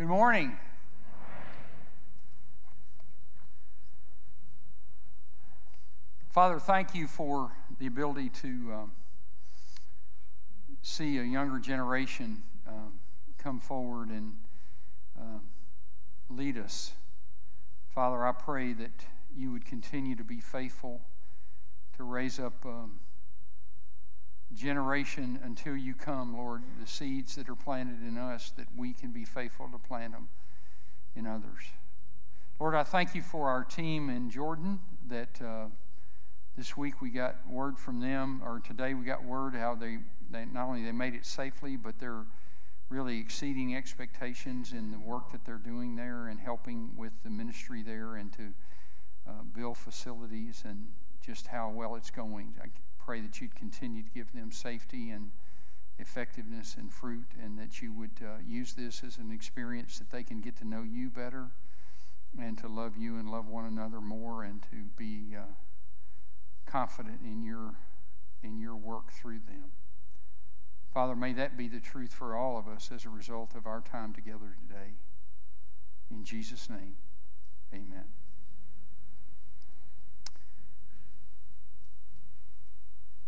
Good 0.00 0.08
morning. 0.08 0.56
Father, 6.30 6.58
thank 6.58 6.94
you 6.94 7.06
for 7.06 7.52
the 7.78 7.86
ability 7.86 8.30
to 8.40 8.48
um, 8.72 8.92
see 10.80 11.18
a 11.18 11.22
younger 11.22 11.58
generation 11.58 12.44
um, 12.66 12.94
come 13.36 13.60
forward 13.60 14.08
and 14.08 14.36
um, 15.20 15.42
lead 16.30 16.56
us. 16.56 16.92
Father, 17.94 18.24
I 18.24 18.32
pray 18.32 18.72
that 18.72 19.04
you 19.36 19.52
would 19.52 19.66
continue 19.66 20.16
to 20.16 20.24
be 20.24 20.40
faithful 20.40 21.02
to 21.98 22.04
raise 22.04 22.40
up 22.40 22.64
um, 22.64 23.00
generation 24.54 25.38
until 25.42 25.76
you 25.76 25.94
come, 25.94 26.36
Lord, 26.36 26.62
the 26.80 26.86
seeds 26.86 27.36
that 27.36 27.48
are 27.48 27.54
planted 27.54 28.06
in 28.06 28.18
us, 28.18 28.52
that 28.56 28.66
we 28.76 28.92
can 28.92 29.12
be 29.12 29.24
faithful 29.24 29.68
to 29.68 29.78
plant 29.78 30.12
them 30.12 30.28
in 31.14 31.26
others. 31.26 31.62
Lord, 32.58 32.74
I 32.74 32.82
thank 32.82 33.14
you 33.14 33.22
for 33.22 33.48
our 33.48 33.64
team 33.64 34.10
in 34.10 34.30
Jordan 34.30 34.80
that 35.08 35.40
uh, 35.40 35.66
this 36.56 36.76
week 36.76 37.00
we 37.00 37.10
got 37.10 37.36
word 37.48 37.78
from 37.78 38.00
them, 38.00 38.42
or 38.44 38.60
today 38.60 38.94
we 38.94 39.04
got 39.04 39.24
word 39.24 39.54
how 39.54 39.74
they, 39.74 39.98
they 40.30 40.44
not 40.44 40.66
only 40.66 40.84
they 40.84 40.92
made 40.92 41.14
it 41.14 41.24
safely, 41.24 41.76
but 41.76 41.98
they're 41.98 42.26
really 42.90 43.18
exceeding 43.18 43.76
expectations 43.76 44.72
in 44.72 44.90
the 44.90 44.98
work 44.98 45.30
that 45.30 45.44
they're 45.44 45.56
doing 45.56 45.94
there 45.94 46.26
and 46.26 46.40
helping 46.40 46.90
with 46.96 47.22
the 47.22 47.30
ministry 47.30 47.82
there 47.82 48.16
and 48.16 48.32
to 48.32 48.52
uh, 49.28 49.42
build 49.54 49.78
facilities 49.78 50.62
and 50.66 50.88
just 51.24 51.46
how 51.46 51.70
well 51.70 51.94
it's 51.94 52.10
going. 52.10 52.52
I 52.60 52.66
pray 53.04 53.20
that 53.20 53.40
you'd 53.40 53.54
continue 53.54 54.02
to 54.02 54.10
give 54.10 54.32
them 54.32 54.52
safety 54.52 55.10
and 55.10 55.30
effectiveness 55.98 56.76
and 56.78 56.92
fruit, 56.92 57.26
and 57.42 57.58
that 57.58 57.82
you 57.82 57.92
would 57.92 58.22
uh, 58.22 58.38
use 58.46 58.72
this 58.74 59.02
as 59.04 59.18
an 59.18 59.30
experience 59.30 59.98
that 59.98 60.10
they 60.10 60.22
can 60.22 60.40
get 60.40 60.56
to 60.56 60.66
know 60.66 60.82
you 60.82 61.10
better 61.10 61.48
and 62.38 62.56
to 62.58 62.68
love 62.68 62.96
you 62.96 63.16
and 63.16 63.30
love 63.30 63.48
one 63.48 63.64
another 63.64 64.00
more 64.00 64.42
and 64.42 64.62
to 64.62 64.84
be 64.96 65.36
uh, 65.36 65.42
confident 66.64 67.20
in 67.24 67.42
your, 67.42 67.74
in 68.42 68.58
your 68.58 68.76
work 68.76 69.12
through 69.12 69.40
them. 69.46 69.72
Father, 70.94 71.14
may 71.14 71.32
that 71.32 71.56
be 71.56 71.68
the 71.68 71.80
truth 71.80 72.12
for 72.12 72.34
all 72.34 72.58
of 72.58 72.66
us 72.66 72.90
as 72.94 73.04
a 73.04 73.10
result 73.10 73.54
of 73.54 73.66
our 73.66 73.80
time 73.80 74.12
together 74.12 74.56
today. 74.68 74.92
In 76.10 76.24
Jesus' 76.24 76.68
name, 76.68 76.96
amen. 77.72 78.06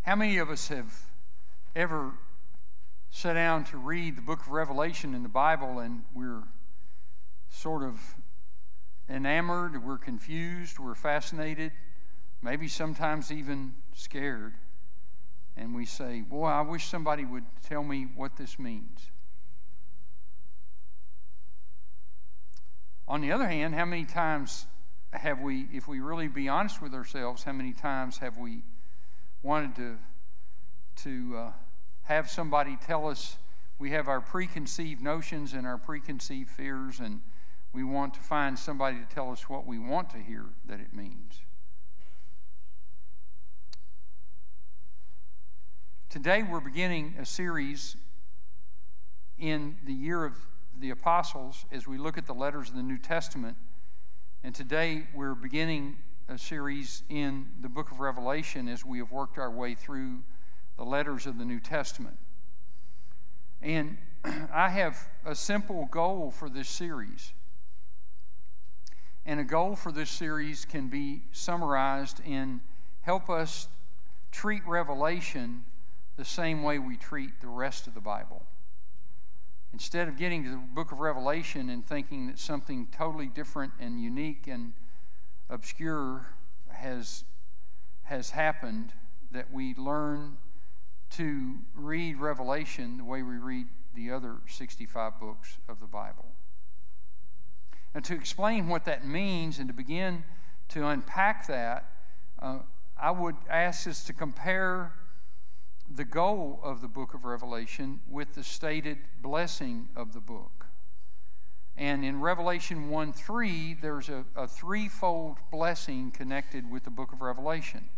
How 0.03 0.17
many 0.17 0.39
of 0.39 0.51
us 0.51 0.67
have 0.67 0.93
ever 1.77 2.11
sat 3.13 3.35
down 3.35 3.63
to 3.67 3.77
read 3.77 4.17
the 4.17 4.23
book 4.23 4.41
of 4.41 4.49
Revelation 4.49 5.15
in 5.15 5.23
the 5.23 5.29
Bible 5.29 5.79
and 5.79 6.03
we're 6.13 6.43
sort 7.49 7.85
of 7.85 8.01
enamored, 9.09 9.85
we're 9.85 9.99
confused, 9.99 10.81
we're 10.81 10.97
fascinated, 10.97 11.71
maybe 12.43 12.67
sometimes 12.67 13.31
even 13.31 13.75
scared, 13.95 14.55
and 15.57 15.73
we 15.73 15.87
say, 15.87 16.23
Boy, 16.23 16.47
I 16.47 16.63
wish 16.63 16.87
somebody 16.87 17.25
would 17.25 17.45
tell 17.69 17.85
me 17.85 18.09
what 18.17 18.37
this 18.37 18.59
means. 18.59 19.11
On 23.07 23.21
the 23.21 23.31
other 23.31 23.47
hand, 23.47 23.77
how 23.77 23.85
many 23.85 24.05
times 24.05 24.67
have 25.13 25.39
we, 25.39 25.69
if 25.73 25.87
we 25.87 26.01
really 26.01 26.27
be 26.27 26.49
honest 26.49 26.83
with 26.83 26.93
ourselves, 26.93 27.45
how 27.45 27.53
many 27.53 27.73
times 27.73 28.19
have 28.19 28.37
we 28.37 28.63
wanted 29.43 29.75
to, 29.77 29.99
to 31.03 31.37
uh, 31.37 31.53
have 32.03 32.31
somebody 32.31 32.77
tell 32.77 33.09
us 33.09 33.37
we 33.79 33.91
have 33.91 34.07
our 34.07 34.21
preconceived 34.21 35.03
notions 35.03 35.53
and 35.53 35.67
our 35.67 35.79
preconceived 35.79 36.49
fears, 36.49 37.01
and 37.01 37.21
we 37.73 37.83
want 37.83 38.15
to 38.15 38.21
find 38.21 38.57
somebody 38.57 38.99
to 38.99 39.15
tell 39.15 39.33
us 39.33 39.49
what 39.49 39.67
we 39.67 39.79
want 39.79 40.11
to 40.11 40.19
hear 40.19 40.45
that 40.67 40.79
it 40.79 40.95
means. 40.95 41.41
Today, 46.09 46.43
we're 46.43 46.61
beginning 46.61 47.15
a 47.19 47.25
series 47.25 47.97
in 49.39 49.77
the 49.85 49.95
year 49.95 50.25
of 50.25 50.35
the 50.79 50.91
apostles 50.91 51.65
as 51.73 51.87
we 51.87 51.99
look 51.99 52.17
at 52.17 52.27
the 52.27 52.35
letters 52.35 52.69
of 52.69 52.77
the 52.77 52.83
New 52.83 52.99
Testament. 52.99 53.57
And 54.45 54.55
today, 54.55 55.09
we're 55.15 55.35
beginning 55.35 55.97
a 56.29 56.39
series 56.39 57.03
in 57.09 57.47
the 57.61 57.69
book 57.69 57.91
of 57.91 58.01
Revelation 58.01 58.69
as 58.69 58.85
we 58.85 58.99
have 58.99 59.11
worked 59.11 59.39
our 59.39 59.51
way 59.51 59.75
through 59.75 60.23
the 60.77 60.85
letters 60.85 61.27
of 61.27 61.39
the 61.39 61.45
New 61.45 61.61
Testament. 61.61 62.17
And 63.61 63.99
I 64.53 64.69
have 64.71 65.09
a 65.25 65.35
simple 65.35 65.87
goal 65.91 66.31
for 66.31 66.49
this 66.49 66.69
series. 66.69 67.33
And 69.25 69.39
a 69.39 69.45
goal 69.45 69.77
for 69.77 69.93
this 69.93 70.11
series 70.11 70.65
can 70.65 70.89
be 70.89 71.23
summarized 71.33 72.21
in 72.25 72.61
help 73.03 73.29
us 73.29 73.69
treat 74.31 74.67
Revelation 74.67 75.65
the 76.17 76.25
same 76.25 76.63
way 76.63 76.79
we 76.79 76.97
treat 76.97 77.41
the 77.41 77.49
rest 77.49 77.87
of 77.87 77.95
the 77.95 78.01
Bible. 78.01 78.43
Instead 79.73 80.09
of 80.09 80.19
getting 80.19 80.45
to 80.45 80.51
the 80.51 80.57
book 80.57 80.93
of 80.93 81.01
Revelation 81.01 81.71
and 81.71 81.85
thinking 81.85 82.27
that 82.27 82.39
something 82.39 82.89
totally 82.93 83.27
different 83.27 83.73
and 83.81 84.01
unique 84.01 84.47
and 84.47 84.73
obscure 85.53 86.27
has, 86.69 87.25
has 88.05 88.31
happened 88.31 88.93
that 89.31 89.53
we 89.53 89.75
learn 89.75 90.39
to 91.11 91.57
read 91.75 92.17
Revelation 92.19 92.97
the 92.97 93.05
way 93.05 93.23
we 93.23 93.37
read 93.37 93.67
the 93.95 94.11
other 94.11 94.37
65 94.49 95.21
books 95.21 95.59
of 95.69 95.79
the 95.79 95.87
Bible. 95.87 96.25
And 97.95 98.03
to 98.07 98.15
explain 98.15 98.69
what 98.69 98.87
that 98.87 99.07
means 99.07 99.59
and 99.59 99.69
to 99.69 99.75
begin 99.75 100.25
to 100.71 100.87
unpack 100.87 101.47
that, 101.49 101.91
uh, 102.41 102.61
I 102.99 103.11
would 103.11 103.37
ask 103.51 103.87
us 103.87 104.05
to 104.05 104.15
compare 104.15 104.95
the 105.95 106.05
goal 106.05 106.61
of 106.63 106.81
the 106.81 106.89
book 106.89 107.13
of 107.13 107.27
Revelation 107.27 108.01
with 108.09 108.35
the 108.35 108.43
stated 108.43 108.99
blessing 109.21 109.91
of 109.95 110.15
the 110.15 110.21
book. 110.21 110.62
And 111.77 112.05
in 112.05 112.21
Revelation 112.21 112.91
1 112.91 113.13
3, 113.13 113.75
there's 113.81 114.09
a, 114.09 114.25
a 114.37 114.47
threefold 114.47 115.39
blessing 115.51 116.11
connected 116.11 116.71
with 116.71 116.85
the 116.85 116.91
book 116.91 117.13
of 117.13 117.23
Revelation. 117.23 117.89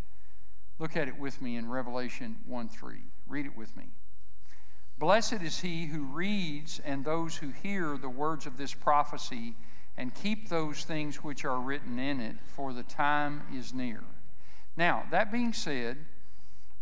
Look 0.79 0.97
at 0.97 1.09
it 1.09 1.19
with 1.19 1.43
me 1.43 1.57
in 1.57 1.69
Revelation 1.69 2.37
1 2.47 2.69
3. 2.69 2.99
Read 3.27 3.47
it 3.47 3.57
with 3.57 3.77
me. 3.77 3.89
Blessed 4.99 5.43
is 5.43 5.61
he 5.61 5.87
who 5.87 6.05
reads 6.05 6.81
and 6.85 7.05
those 7.05 7.37
who 7.37 7.51
hear 7.51 7.99
the 7.99 8.09
words 8.09 8.47
of 8.47 8.57
this 8.57 8.73
prophecy 8.75 9.55
and 9.97 10.15
keep 10.15 10.49
those 10.49 10.85
things 10.85 11.17
which 11.17 11.45
are 11.45 11.61
written 11.61 11.99
in 11.99 12.21
it, 12.21 12.37
for 12.57 12.73
the 12.73 12.83
time 12.83 13.43
is 13.55 13.73
near. 13.73 14.03
Now, 14.77 15.05
that 15.11 15.31
being 15.31 15.53
said, 15.53 15.99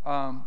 um, 0.07 0.47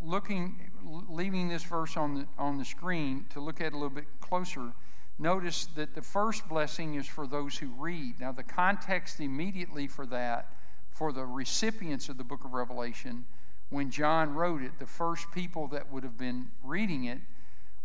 looking, 0.00 0.70
leaving 1.08 1.48
this 1.48 1.64
verse 1.64 1.96
on 1.96 2.14
the, 2.14 2.26
on 2.38 2.58
the 2.58 2.64
screen 2.64 3.26
to 3.30 3.40
look 3.40 3.60
at 3.60 3.72
a 3.72 3.76
little 3.76 3.90
bit 3.90 4.04
closer, 4.20 4.72
notice 5.18 5.66
that 5.74 5.94
the 5.94 6.02
first 6.02 6.48
blessing 6.48 6.94
is 6.94 7.06
for 7.06 7.26
those 7.26 7.58
who 7.58 7.68
read. 7.78 8.20
Now, 8.20 8.32
the 8.32 8.42
context 8.42 9.20
immediately 9.20 9.86
for 9.86 10.06
that, 10.06 10.54
for 10.90 11.12
the 11.12 11.24
recipients 11.24 12.08
of 12.08 12.18
the 12.18 12.24
book 12.24 12.44
of 12.44 12.52
Revelation, 12.52 13.24
when 13.70 13.90
John 13.90 14.34
wrote 14.34 14.62
it, 14.62 14.78
the 14.78 14.86
first 14.86 15.30
people 15.32 15.66
that 15.68 15.90
would 15.90 16.02
have 16.02 16.18
been 16.18 16.50
reading 16.62 17.04
it 17.04 17.20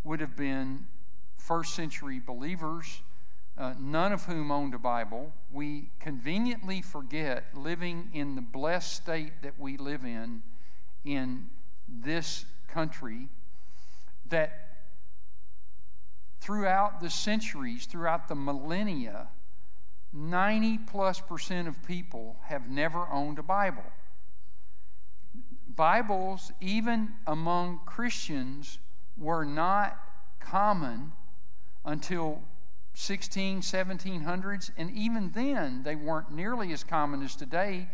would 0.04 0.20
have 0.20 0.36
been 0.36 0.88
first 1.38 1.74
century 1.76 2.20
believers, 2.20 3.02
uh, 3.58 3.74
none 3.80 4.12
of 4.12 4.26
whom 4.26 4.52
owned 4.52 4.74
a 4.74 4.80
Bible. 4.80 5.34
We 5.52 5.92
conveniently 6.00 6.82
forget, 6.82 7.46
living 7.54 8.10
in 8.14 8.36
the 8.36 8.42
blessed 8.42 8.94
state 8.94 9.42
that 9.44 9.58
we 9.58 9.78
live 9.78 10.04
in, 10.04 10.44
in 11.06 11.50
this 11.88 12.46
country, 12.68 13.30
that 14.30 14.67
throughout 16.40 17.02
the 17.02 17.10
centuries, 17.10 17.86
throughout 17.86 18.28
the 18.28 18.36
millennia, 18.36 19.30
90 20.14 20.80
plus 20.80 21.20
percent 21.20 21.68
of 21.68 21.86
people 21.86 22.38
have 22.46 22.70
never 22.70 23.08
owned 23.12 23.40
a 23.40 23.44
Bible. 23.44 23.84
Bibles, 25.68 26.52
even 26.60 27.14
among 27.28 27.82
Christians, 27.86 28.80
were 29.18 29.46
not 29.46 30.00
common 30.40 31.12
until 31.86 32.42
16, 32.94 33.62
1700s, 33.62 34.72
and 34.76 34.90
even 34.92 35.32
then 35.36 35.84
they 35.84 35.96
weren't 35.96 36.32
nearly 36.32 36.72
as 36.74 36.84
common 36.84 37.22
as 37.22 37.36
today 37.36 37.90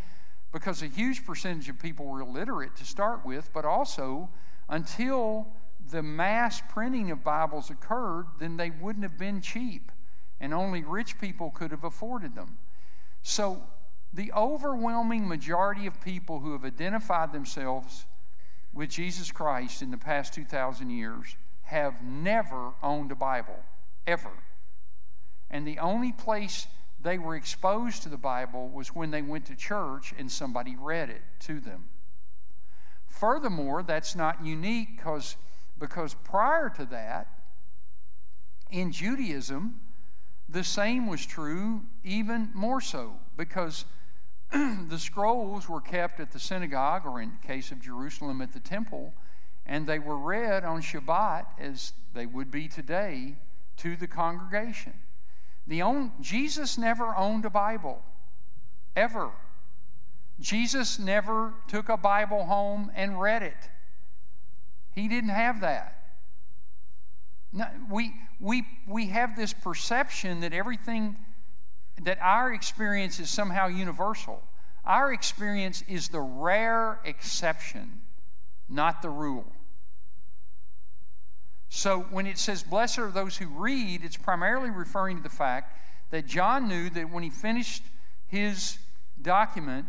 because 0.54 0.82
a 0.82 0.88
huge 0.88 1.26
percentage 1.26 1.68
of 1.68 1.78
people 1.80 2.06
were 2.06 2.22
illiterate 2.22 2.76
to 2.78 2.86
start 2.86 3.26
with, 3.26 3.50
but 3.54 3.66
also 3.66 4.30
until 4.70 5.48
the 5.92 6.04
mass 6.04 6.62
printing 6.70 7.12
of 7.12 7.24
Bibles 7.24 7.70
occurred, 7.70 8.26
then 8.40 8.58
they 8.58 8.70
wouldn't 8.70 9.04
have 9.04 9.18
been 9.18 9.42
cheap, 9.42 9.92
and 10.40 10.54
only 10.54 10.84
rich 10.84 11.20
people 11.20 11.52
could 11.52 11.72
have 11.72 11.84
afforded 11.84 12.36
them. 12.36 12.58
So, 13.22 13.64
the 14.14 14.32
overwhelming 14.34 15.28
majority 15.28 15.88
of 15.88 16.00
people 16.02 16.40
who 16.40 16.52
have 16.52 16.66
identified 16.66 17.32
themselves 17.32 18.06
with 18.74 18.90
Jesus 18.90 19.32
Christ 19.32 19.82
in 19.82 19.92
the 19.92 19.98
past 19.98 20.34
2,000 20.34 20.90
years 20.90 21.36
have 21.64 22.04
never 22.04 22.74
owned 22.84 23.12
a 23.12 23.16
Bible, 23.16 23.58
ever. 24.06 24.32
And 25.50 25.66
the 25.66 25.80
only 25.80 26.12
place 26.12 26.68
they 27.02 27.18
were 27.18 27.36
exposed 27.36 28.04
to 28.04 28.10
the 28.10 28.18
Bible 28.18 28.70
was 28.70 28.90
when 28.90 29.12
they 29.12 29.22
went 29.22 29.46
to 29.46 29.56
church 29.56 30.14
and 30.18 30.32
somebody 30.32 30.76
read 30.76 31.10
it 31.10 31.22
to 31.42 31.60
them. 31.60 31.86
Furthermore, 33.08 33.84
that's 33.84 34.16
not 34.16 34.44
unique 34.44 34.98
because, 34.98 35.36
because 35.80 36.16
prior 36.24 36.70
to 36.70 36.86
that, 36.86 37.28
in 38.72 38.92
Judaism, 38.92 39.80
the 40.50 40.64
same 40.64 41.08
was 41.08 41.26
true, 41.26 41.84
even 42.04 42.50
more 42.54 42.82
so, 42.82 43.16
because 43.38 43.86
the 44.52 45.00
scrolls 45.00 45.70
were 45.70 45.82
kept 45.82 46.20
at 46.20 46.32
the 46.32 46.40
synagogue, 46.40 47.06
or 47.06 47.22
in 47.22 47.34
case 47.46 47.72
of 47.72 47.82
Jerusalem, 47.82 48.42
at 48.42 48.54
the 48.54 48.60
temple, 48.60 49.14
and 49.66 49.88
they 49.88 50.00
were 50.00 50.18
read 50.18 50.64
on 50.64 50.82
Shabbat 50.82 51.46
as 51.60 51.94
they 52.14 52.26
would 52.26 52.52
be 52.52 52.68
today 52.68 53.36
to 53.78 53.96
the 53.96 54.08
congregation. 54.08 54.94
The 55.66 55.82
own, 55.82 56.12
Jesus 56.20 56.78
never 56.78 57.16
owned 57.16 57.46
a 57.46 57.50
Bible, 57.50 58.04
ever. 58.96 59.32
Jesus 60.40 61.00
never 61.00 61.54
took 61.68 61.90
a 61.90 61.98
Bible 61.98 62.46
home 62.46 62.92
and 62.96 63.20
read 63.22 63.44
it. 63.44 63.70
He 64.94 65.08
didn't 65.08 65.32
have 65.32 65.62
that. 65.62 66.00
We, 67.90 68.14
we, 68.40 68.66
we 68.88 69.08
have 69.08 69.36
this 69.36 69.54
perception 69.54 70.42
that 70.42 70.54
everything, 70.54 71.18
that 72.02 72.18
our 72.22 72.54
experience 72.54 73.20
is 73.20 73.30
somehow 73.30 73.68
universal. 73.68 74.44
Our 74.86 75.14
experience 75.14 75.84
is 75.88 76.10
the 76.10 76.20
rare 76.20 77.00
exception, 77.06 78.02
not 78.68 79.02
the 79.02 79.10
rule. 79.10 79.46
So 81.70 82.02
when 82.12 82.28
it 82.28 82.38
says, 82.38 82.64
Blessed 82.64 83.00
are 83.00 83.10
those 83.10 83.38
who 83.38 83.48
read, 83.48 84.04
it's 84.04 84.18
primarily 84.18 84.70
referring 84.70 85.18
to 85.18 85.24
the 85.24 85.30
fact 85.30 85.80
that 86.12 86.28
John 86.28 86.68
knew 86.68 86.90
that 86.92 87.10
when 87.10 87.24
he 87.24 87.32
finished 87.32 87.84
his 88.28 88.78
document, 89.22 89.86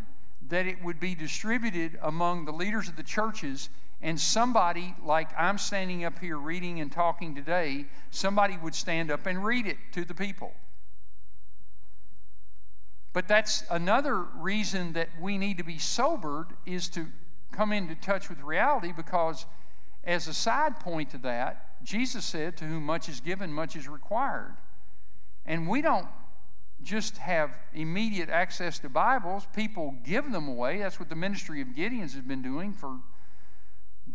that 0.47 0.65
it 0.65 0.83
would 0.83 0.99
be 0.99 1.13
distributed 1.13 1.99
among 2.01 2.45
the 2.45 2.51
leaders 2.51 2.87
of 2.87 2.95
the 2.95 3.03
churches 3.03 3.69
and 4.05 4.21
somebody 4.21 4.95
like 5.03 5.29
i'm 5.35 5.57
standing 5.57 6.05
up 6.05 6.19
here 6.19 6.37
reading 6.37 6.79
and 6.79 6.91
talking 6.91 7.33
today 7.33 7.85
somebody 8.11 8.55
would 8.55 8.75
stand 8.75 9.09
up 9.09 9.25
and 9.25 9.43
read 9.43 9.65
it 9.65 9.77
to 9.91 10.05
the 10.05 10.13
people 10.13 10.53
but 13.13 13.27
that's 13.27 13.63
another 13.71 14.15
reason 14.37 14.93
that 14.93 15.09
we 15.19 15.39
need 15.39 15.57
to 15.57 15.63
be 15.63 15.79
sobered 15.79 16.47
is 16.67 16.87
to 16.87 17.07
come 17.51 17.73
into 17.73 17.95
touch 17.95 18.29
with 18.29 18.39
reality 18.41 18.93
because 18.95 19.47
as 20.03 20.27
a 20.27 20.33
side 20.33 20.79
point 20.79 21.09
to 21.09 21.17
that 21.17 21.83
jesus 21.83 22.23
said 22.23 22.55
to 22.55 22.63
whom 22.63 22.85
much 22.85 23.09
is 23.09 23.19
given 23.19 23.51
much 23.51 23.75
is 23.75 23.87
required 23.87 24.55
and 25.47 25.67
we 25.67 25.81
don't 25.81 26.07
just 26.83 27.17
have 27.17 27.49
immediate 27.73 28.29
access 28.29 28.77
to 28.77 28.89
Bibles. 28.89 29.47
People 29.55 29.95
give 30.03 30.31
them 30.31 30.47
away. 30.47 30.79
That's 30.79 30.99
what 30.99 31.09
the 31.09 31.15
ministry 31.15 31.59
of 31.61 31.69
Gideons 31.69 32.13
has 32.13 32.21
been 32.21 32.43
doing 32.43 32.73
for 32.73 32.99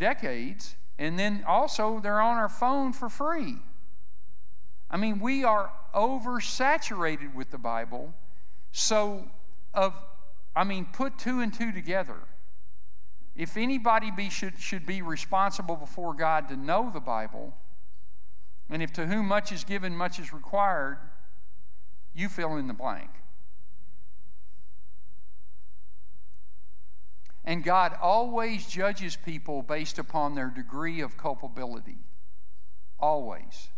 decades. 0.00 0.74
And 0.98 1.18
then 1.18 1.44
also, 1.46 2.00
they're 2.00 2.20
on 2.20 2.36
our 2.36 2.48
phone 2.48 2.92
for 2.92 3.08
free. 3.08 3.58
I 4.90 4.96
mean, 4.96 5.20
we 5.20 5.44
are 5.44 5.72
oversaturated 5.94 7.34
with 7.34 7.50
the 7.50 7.58
Bible. 7.58 8.12
So, 8.72 9.28
of, 9.72 9.94
I 10.56 10.64
mean, 10.64 10.88
put 10.92 11.18
two 11.18 11.40
and 11.40 11.54
two 11.54 11.70
together. 11.70 12.16
If 13.36 13.56
anybody 13.56 14.10
be, 14.10 14.28
should, 14.28 14.58
should 14.58 14.84
be 14.84 15.00
responsible 15.00 15.76
before 15.76 16.12
God 16.14 16.48
to 16.48 16.56
know 16.56 16.90
the 16.92 17.00
Bible, 17.00 17.54
and 18.68 18.82
if 18.82 18.92
to 18.94 19.06
whom 19.06 19.26
much 19.26 19.52
is 19.52 19.64
given, 19.64 19.96
much 19.96 20.18
is 20.18 20.32
required, 20.32 20.98
you 22.12 22.28
fill 22.28 22.56
in 22.56 22.66
the 22.66 22.74
blank. 22.74 23.10
And 27.50 27.64
God 27.64 27.96
always 28.00 28.64
judges 28.68 29.16
people 29.16 29.62
based 29.62 29.98
upon 29.98 30.36
their 30.36 30.50
degree 30.50 31.00
of 31.00 31.16
culpability. 31.16 31.98
Always. 33.00 33.70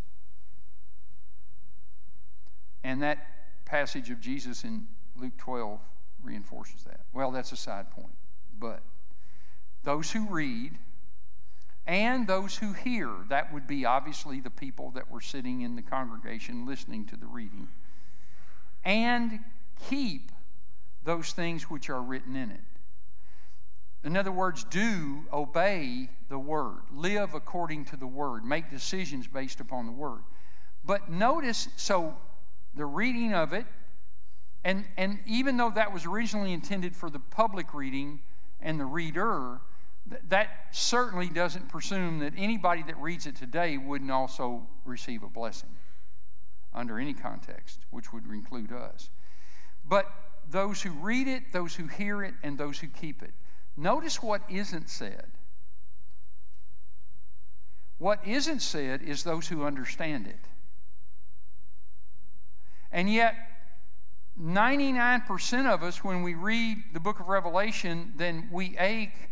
And 2.83 3.01
that 3.01 3.65
passage 3.65 4.11
of 4.11 4.21
Jesus 4.21 4.63
in 4.63 4.85
Luke 5.15 5.35
12 5.39 5.79
reinforces 6.21 6.83
that. 6.83 6.99
Well, 7.13 7.31
that's 7.31 7.51
a 7.51 7.55
side 7.55 7.89
point. 7.89 8.13
But 8.59 8.83
those 9.81 10.11
who 10.11 10.27
read 10.27 10.77
and 11.87 12.27
those 12.27 12.57
who 12.57 12.73
hear, 12.73 13.09
that 13.29 13.51
would 13.51 13.65
be 13.65 13.85
obviously 13.85 14.39
the 14.39 14.51
people 14.51 14.91
that 14.91 15.09
were 15.09 15.19
sitting 15.19 15.61
in 15.61 15.75
the 15.75 15.81
congregation 15.81 16.67
listening 16.67 17.07
to 17.07 17.17
the 17.17 17.25
reading 17.25 17.69
and 18.85 19.39
keep 19.89 20.31
those 21.05 21.31
things 21.31 21.71
which 21.71 21.89
are 21.89 22.03
written 22.03 22.35
in 22.35 22.51
it. 22.51 22.61
In 24.03 24.17
other 24.17 24.31
words, 24.31 24.65
do 24.65 25.25
obey 25.31 26.09
the 26.27 26.39
word, 26.39 26.81
live 26.91 27.33
according 27.33 27.85
to 27.85 27.95
the 27.95 28.07
word, 28.07 28.43
make 28.43 28.69
decisions 28.69 29.27
based 29.27 29.59
upon 29.61 29.85
the 29.85 29.91
word. 29.91 30.23
But 30.83 31.09
notice, 31.09 31.69
so 31.77 32.17
the 32.75 32.85
reading 32.85 33.33
of 33.33 33.53
it, 33.53 33.65
and, 34.65 34.85
and 34.97 35.19
even 35.25 35.57
though 35.57 35.71
that 35.71 35.93
was 35.93 36.05
originally 36.05 36.53
intended 36.53 36.95
for 36.95 37.09
the 37.09 37.19
public 37.19 37.73
reading 37.73 38.21
and 38.59 38.79
the 38.79 38.85
reader, 38.85 39.59
that 40.27 40.49
certainly 40.71 41.29
doesn't 41.29 41.69
presume 41.69 42.19
that 42.19 42.33
anybody 42.35 42.83
that 42.83 42.97
reads 42.97 43.25
it 43.25 43.35
today 43.35 43.77
wouldn't 43.77 44.11
also 44.11 44.67
receive 44.85 45.23
a 45.23 45.29
blessing 45.29 45.69
under 46.73 46.99
any 46.99 47.13
context, 47.13 47.85
which 47.91 48.11
would 48.11 48.25
include 48.25 48.71
us. 48.71 49.09
But 49.85 50.11
those 50.49 50.81
who 50.81 50.91
read 50.91 51.27
it, 51.27 51.53
those 51.53 51.75
who 51.75 51.87
hear 51.87 52.23
it, 52.23 52.33
and 52.43 52.57
those 52.57 52.79
who 52.79 52.87
keep 52.87 53.21
it. 53.21 53.33
Notice 53.75 54.21
what 54.21 54.41
isn't 54.49 54.89
said. 54.89 55.31
What 57.97 58.25
isn't 58.27 58.61
said 58.61 59.01
is 59.01 59.23
those 59.23 59.47
who 59.47 59.63
understand 59.63 60.27
it. 60.27 60.39
And 62.91 63.11
yet, 63.11 63.35
99% 64.39 65.65
of 65.65 65.83
us, 65.83 66.03
when 66.03 66.21
we 66.21 66.33
read 66.33 66.77
the 66.93 66.99
book 66.99 67.19
of 67.19 67.27
Revelation, 67.27 68.13
then 68.17 68.49
we 68.51 68.77
ache 68.77 69.29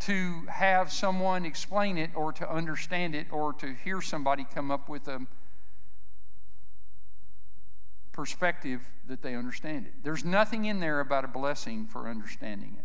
to 0.00 0.46
have 0.48 0.92
someone 0.92 1.44
explain 1.44 1.96
it 1.96 2.10
or 2.14 2.32
to 2.32 2.50
understand 2.50 3.14
it 3.14 3.26
or 3.30 3.52
to 3.54 3.74
hear 3.84 4.00
somebody 4.00 4.44
come 4.44 4.70
up 4.70 4.88
with 4.88 5.08
a 5.08 5.26
perspective 8.12 8.82
that 9.06 9.22
they 9.22 9.34
understand 9.34 9.86
it. 9.86 9.92
There's 10.02 10.24
nothing 10.24 10.64
in 10.64 10.80
there 10.80 11.00
about 11.00 11.24
a 11.24 11.28
blessing 11.28 11.86
for 11.86 12.08
understanding 12.08 12.76
it. 12.78 12.84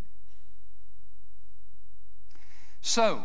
So, 2.82 3.24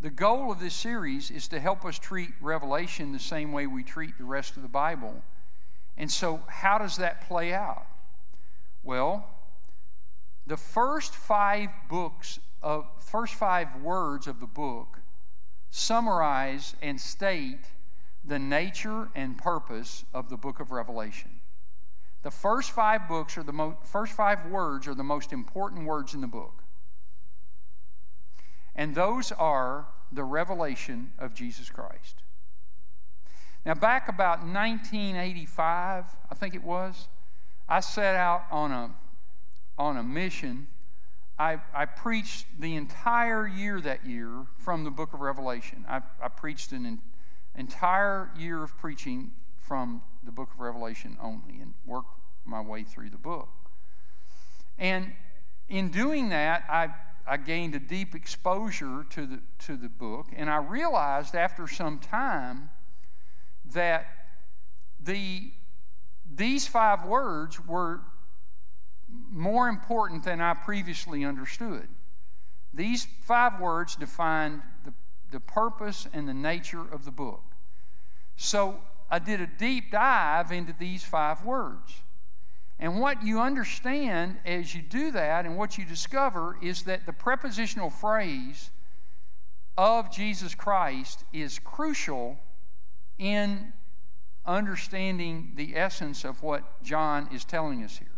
the 0.00 0.10
goal 0.10 0.50
of 0.50 0.60
this 0.60 0.74
series 0.74 1.30
is 1.30 1.48
to 1.48 1.60
help 1.60 1.84
us 1.84 1.98
treat 1.98 2.30
Revelation 2.40 3.12
the 3.12 3.18
same 3.18 3.52
way 3.52 3.66
we 3.66 3.84
treat 3.84 4.18
the 4.18 4.24
rest 4.24 4.56
of 4.56 4.62
the 4.62 4.68
Bible. 4.68 5.22
And 5.96 6.10
so, 6.10 6.42
how 6.48 6.78
does 6.78 6.96
that 6.96 7.28
play 7.28 7.52
out? 7.52 7.86
Well, 8.82 9.26
the 10.46 10.56
first 10.56 11.14
five 11.14 11.70
books 11.88 12.40
of 12.62 12.86
first 12.98 13.34
five 13.34 13.76
words 13.76 14.26
of 14.26 14.40
the 14.40 14.46
book 14.46 14.98
summarize 15.70 16.74
and 16.82 17.00
state 17.00 17.66
the 18.24 18.38
nature 18.38 19.08
and 19.14 19.38
purpose 19.38 20.04
of 20.12 20.30
the 20.30 20.36
book 20.36 20.60
of 20.60 20.70
Revelation. 20.70 21.30
The 22.22 22.30
first 22.30 22.70
five 22.70 23.08
books 23.08 23.36
are 23.36 23.42
the 23.42 23.52
mo- 23.52 23.78
first 23.82 24.12
five 24.12 24.46
words 24.46 24.86
are 24.86 24.94
the 24.94 25.02
most 25.02 25.32
important 25.32 25.86
words 25.86 26.14
in 26.14 26.20
the 26.20 26.28
book. 26.28 26.61
And 28.74 28.94
those 28.94 29.32
are 29.32 29.86
the 30.10 30.24
revelation 30.24 31.12
of 31.18 31.34
Jesus 31.34 31.70
Christ. 31.70 32.22
Now, 33.64 33.74
back 33.74 34.08
about 34.08 34.40
1985, 34.40 36.04
I 36.30 36.34
think 36.34 36.54
it 36.54 36.64
was, 36.64 37.08
I 37.68 37.80
set 37.80 38.16
out 38.16 38.44
on 38.50 38.72
a, 38.72 38.90
on 39.78 39.96
a 39.96 40.02
mission. 40.02 40.66
I, 41.38 41.60
I 41.74 41.84
preached 41.86 42.46
the 42.58 42.74
entire 42.74 43.46
year 43.46 43.80
that 43.80 44.04
year 44.04 44.46
from 44.58 44.84
the 44.84 44.90
book 44.90 45.12
of 45.12 45.20
Revelation. 45.20 45.84
I, 45.88 46.02
I 46.20 46.28
preached 46.28 46.72
an 46.72 47.00
entire 47.56 48.30
year 48.36 48.62
of 48.62 48.76
preaching 48.78 49.30
from 49.56 50.02
the 50.24 50.32
book 50.32 50.50
of 50.52 50.60
Revelation 50.60 51.16
only 51.20 51.60
and 51.60 51.74
worked 51.86 52.18
my 52.44 52.60
way 52.60 52.82
through 52.82 53.10
the 53.10 53.18
book. 53.18 53.48
And 54.78 55.12
in 55.68 55.90
doing 55.90 56.30
that, 56.30 56.64
I, 56.68 56.88
I 57.26 57.36
gained 57.36 57.74
a 57.74 57.78
deep 57.78 58.14
exposure 58.14 59.06
to 59.10 59.26
the, 59.26 59.40
to 59.66 59.76
the 59.76 59.88
book, 59.88 60.26
and 60.34 60.50
I 60.50 60.56
realized 60.56 61.34
after 61.34 61.68
some 61.68 61.98
time 61.98 62.70
that 63.72 64.06
the, 65.02 65.52
these 66.34 66.66
five 66.66 67.04
words 67.04 67.64
were 67.64 68.00
more 69.30 69.68
important 69.68 70.24
than 70.24 70.40
I 70.40 70.54
previously 70.54 71.24
understood. 71.24 71.88
These 72.74 73.06
five 73.22 73.60
words 73.60 73.96
defined 73.96 74.62
the, 74.84 74.92
the 75.30 75.40
purpose 75.40 76.06
and 76.12 76.28
the 76.28 76.34
nature 76.34 76.82
of 76.90 77.04
the 77.04 77.10
book. 77.10 77.42
So 78.36 78.80
I 79.10 79.18
did 79.18 79.40
a 79.40 79.46
deep 79.46 79.90
dive 79.90 80.50
into 80.50 80.72
these 80.72 81.04
five 81.04 81.44
words. 81.44 82.02
And 82.78 83.00
what 83.00 83.22
you 83.22 83.40
understand 83.40 84.38
as 84.44 84.74
you 84.74 84.82
do 84.82 85.12
that 85.12 85.46
and 85.46 85.56
what 85.56 85.78
you 85.78 85.84
discover 85.84 86.56
is 86.60 86.82
that 86.84 87.06
the 87.06 87.12
prepositional 87.12 87.90
phrase 87.90 88.70
of 89.78 90.10
Jesus 90.10 90.54
Christ 90.54 91.24
is 91.32 91.58
crucial 91.58 92.38
in 93.18 93.72
understanding 94.44 95.52
the 95.54 95.76
essence 95.76 96.24
of 96.24 96.42
what 96.42 96.82
John 96.82 97.28
is 97.32 97.44
telling 97.44 97.84
us 97.84 97.98
here. 97.98 98.08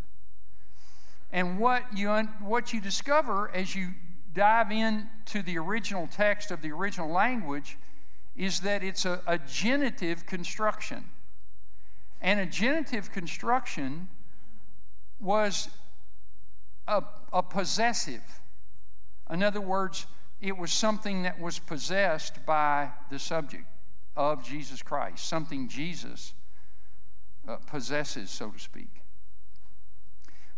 And 1.30 1.58
what 1.58 1.82
you, 1.96 2.10
what 2.40 2.72
you 2.72 2.80
discover 2.80 3.50
as 3.54 3.74
you 3.74 3.90
dive 4.32 4.70
into 4.70 5.42
the 5.42 5.58
original 5.58 6.06
text 6.06 6.50
of 6.50 6.62
the 6.62 6.72
original 6.72 7.10
language 7.10 7.76
is 8.36 8.60
that 8.60 8.82
it's 8.82 9.04
a, 9.04 9.20
a 9.26 9.38
genitive 9.38 10.26
construction. 10.26 11.04
And 12.20 12.40
a 12.40 12.46
genitive 12.46 13.12
construction 13.12 14.08
was 15.20 15.68
a, 16.86 17.02
a 17.32 17.42
possessive. 17.42 18.40
In 19.30 19.42
other 19.42 19.60
words, 19.60 20.06
it 20.40 20.56
was 20.56 20.72
something 20.72 21.22
that 21.22 21.40
was 21.40 21.58
possessed 21.58 22.44
by 22.44 22.90
the 23.10 23.18
subject 23.18 23.64
of 24.16 24.44
Jesus 24.44 24.82
Christ, 24.82 25.26
something 25.26 25.68
Jesus 25.68 26.34
uh, 27.48 27.56
possesses, 27.66 28.30
so 28.30 28.50
to 28.50 28.58
speak. 28.58 29.00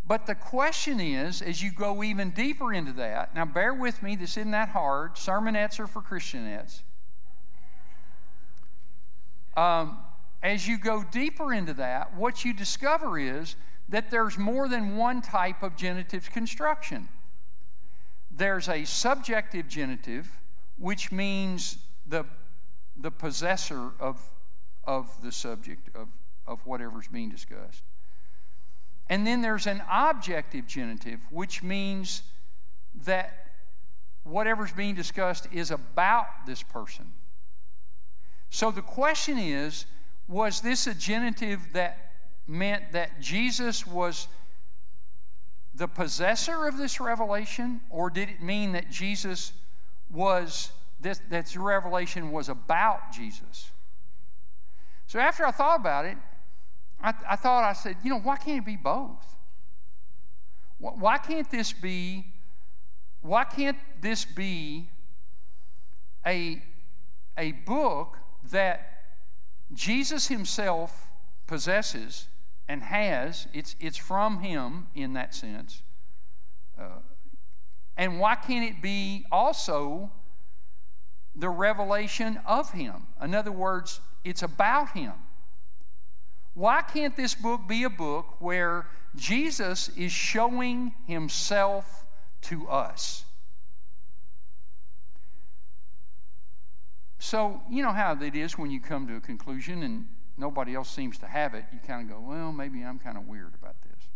But 0.07 0.27
the 0.27 0.35
question 0.35 1.01
is, 1.01 1.43
as 1.43 1.63
you 1.63 1.73
go 1.73 2.05
even 2.05 2.31
deeper 2.31 2.73
into 2.73 2.93
that, 2.93 3.35
now 3.35 3.45
bear 3.45 3.75
with 3.75 4.03
me, 4.03 4.15
this 4.15 4.37
isn't 4.37 4.53
that 4.53 4.69
hard. 4.69 5.17
Sermonettes 5.17 5.81
are 5.81 5.89
for 5.89 6.01
Christianettes. 6.01 6.83
Um, 9.57 9.99
as 10.43 10.69
you 10.69 10.79
go 10.79 11.03
deeper 11.03 11.53
into 11.53 11.75
that, 11.75 12.15
what 12.15 12.45
you 12.45 12.53
discover 12.53 13.19
is 13.19 13.57
that 13.89 14.11
there's 14.11 14.37
more 14.37 14.69
than 14.69 14.97
one 14.97 15.23
type 15.23 15.63
of 15.63 15.77
genitive 15.77 16.31
construction. 16.31 17.09
There's 18.31 18.69
a 18.69 18.85
subjective 18.85 19.69
genitive, 19.69 20.39
which 20.79 21.13
means 21.13 21.79
the, 22.07 22.27
the 22.97 23.11
possessor 23.11 23.91
of, 24.01 24.21
of 24.85 25.23
the 25.23 25.33
subject 25.33 25.89
of, 25.95 26.09
of 26.47 26.67
whatever's 26.67 27.09
being 27.09 27.31
discussed. 27.31 27.83
And 29.09 29.27
then 29.27 29.41
there's 29.41 29.67
an 29.67 29.83
objective 29.91 30.67
genitive, 30.67 31.21
which 31.31 31.63
means 31.63 32.23
that 33.05 33.53
whatever's 34.25 34.73
being 34.73 34.95
discussed 34.95 35.47
is 35.53 35.71
about 35.71 36.27
this 36.47 36.63
person. 36.63 37.13
So 38.51 38.71
the 38.71 38.83
question 38.83 39.39
is 39.39 39.87
was 40.29 40.61
this 40.61 40.89
a 40.89 40.95
genitive 40.95 41.61
that 41.73 42.06
meant 42.47 42.93
that 42.93 43.21
Jesus 43.21 43.87
was 43.87 44.29
the 45.75 45.89
possessor 45.89 46.67
of 46.67 46.79
this 46.79 47.01
revelation, 47.01 47.81
or 47.91 48.09
did 48.09 48.29
it 48.29 48.43
mean 48.43 48.73
that 48.73 48.91
Jesus 48.91 49.53
was, 50.11 50.71
this, 51.01 51.21
that 51.29 51.55
revelation 51.57 52.31
was 52.31 52.49
about 52.49 53.13
Jesus? 53.13 53.71
So 55.07 55.19
after 55.19 55.45
I 55.45 55.51
thought 55.51 55.81
about 55.81 56.05
it, 56.07 56.17
I, 57.01 57.13
I 57.29 57.37
thought, 57.37 57.65
I 57.65 57.75
said, 57.75 57.97
you 58.03 58.11
know, 58.11 58.19
why 58.19 58.37
can't 58.37 58.59
it 58.59 58.65
be 58.65 58.77
both? 58.77 59.37
Why 60.79 61.19
can't 61.19 61.51
this 61.51 61.73
be, 61.73 62.27
why 63.23 63.45
can't 63.45 63.79
this 64.01 64.25
be 64.25 64.91
a, 66.27 66.63
a 67.37 67.53
book 67.53 68.19
that 68.51 69.05
Jesus 69.73 70.29
himself 70.29 71.11
possesses 71.47 72.29
and 72.69 72.83
has, 72.83 73.47
it's, 73.53 73.77
it's 73.81 73.97
from 73.97 74.41
Him 74.41 74.89
in 74.95 75.13
that 75.15 75.35
sense. 75.35 75.83
Uh, 76.79 77.01
and 77.97 78.19
why 78.19 78.35
can't 78.35 78.69
it 78.69 78.83
be 78.83 79.25
also 79.31 80.11
the 81.35 81.49
revelation 81.49 82.41
of 82.47 82.73
Him? 82.73 83.07
In 83.23 83.35
other 83.35 83.53
words, 83.53 84.01
it's 84.25 84.43
about 84.43 84.91
Him. 84.91 85.13
Why 86.55 86.83
can't 86.83 87.17
this 87.17 87.35
book 87.35 87.63
be 87.69 87.85
a 87.85 87.91
book 87.91 88.41
where 88.41 88.89
Jesus 89.15 89.91
is 89.91 90.11
showing 90.11 90.95
Himself 91.07 92.07
to 92.43 92.69
us? 92.69 93.25
So, 97.19 97.63
you 97.71 97.83
know 97.83 97.93
how 97.93 98.17
it 98.21 98.37
is 98.37 98.57
when 98.57 98.71
you 98.71 98.81
come 98.81 99.07
to 99.09 99.17
a 99.17 99.21
conclusion 99.21 99.83
and 99.83 100.07
nobody 100.37 100.75
else 100.75 100.91
seems 100.91 101.19
to 101.19 101.27
have 101.27 101.55
it, 101.55 101.65
you 101.73 101.79
kind 101.87 102.09
of 102.09 102.17
go, 102.17 102.21
well, 102.21 102.53
maybe 102.53 102.83
I'm 102.83 102.99
kind 102.99 103.17
of 103.17 103.27
weird 103.27 103.55
about 103.55 103.77
this. 103.83 104.09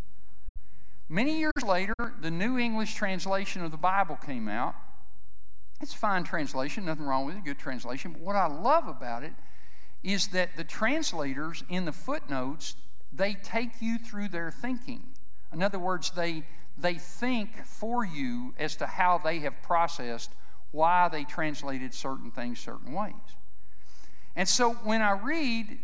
Many 1.08 1.38
years 1.38 1.62
later, 1.66 1.94
the 2.20 2.30
New 2.30 2.58
English 2.58 2.94
translation 2.94 3.64
of 3.64 3.70
the 3.70 3.76
Bible 3.76 4.16
came 4.16 4.48
out. 4.48 4.74
It's 5.80 5.94
a 5.94 5.96
fine 5.96 6.24
translation, 6.24 6.84
nothing 6.84 7.06
wrong 7.06 7.26
with 7.26 7.36
it, 7.36 7.44
good 7.44 7.58
translation. 7.58 8.12
But 8.12 8.20
what 8.20 8.36
I 8.36 8.46
love 8.46 8.86
about 8.86 9.24
it 9.24 9.32
is 10.02 10.28
that 10.28 10.56
the 10.56 10.64
translators 10.64 11.64
in 11.68 11.84
the 11.84 11.92
footnotes, 11.92 12.76
they 13.12 13.34
take 13.34 13.80
you 13.80 13.98
through 13.98 14.28
their 14.28 14.50
thinking. 14.50 15.08
In 15.52 15.62
other 15.62 15.78
words, 15.78 16.10
they, 16.10 16.44
they 16.78 16.94
think 16.94 17.64
for 17.64 18.04
you 18.04 18.54
as 18.58 18.76
to 18.76 18.86
how 18.86 19.18
they 19.18 19.40
have 19.40 19.60
processed 19.62 20.30
why 20.70 21.08
they 21.08 21.24
translated 21.24 21.92
certain 21.92 22.30
things 22.30 22.60
certain 22.60 22.92
ways. 22.92 23.14
And 24.36 24.48
so 24.48 24.74
when 24.74 25.02
I 25.02 25.12
read 25.12 25.78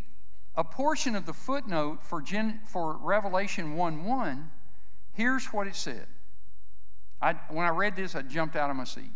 a 0.57 0.65
portion 0.65 1.15
of 1.15 1.27
the 1.27 1.33
footnote 1.33 2.03
for, 2.03 2.23
Gen, 2.23 2.61
for 2.67 2.97
Revelation 2.97 3.77
1 3.77 4.05
1, 4.05 4.51
here's 5.13 5.47
what 5.47 5.67
it 5.67 5.77
said. 5.77 6.07
I, 7.21 7.35
when 7.51 7.67
I 7.67 7.71
read 7.71 7.97
this, 7.97 8.15
I 8.15 8.23
jumped 8.23 8.57
out 8.57 8.71
of 8.71 8.77
my 8.77 8.85
seat. 8.85 9.13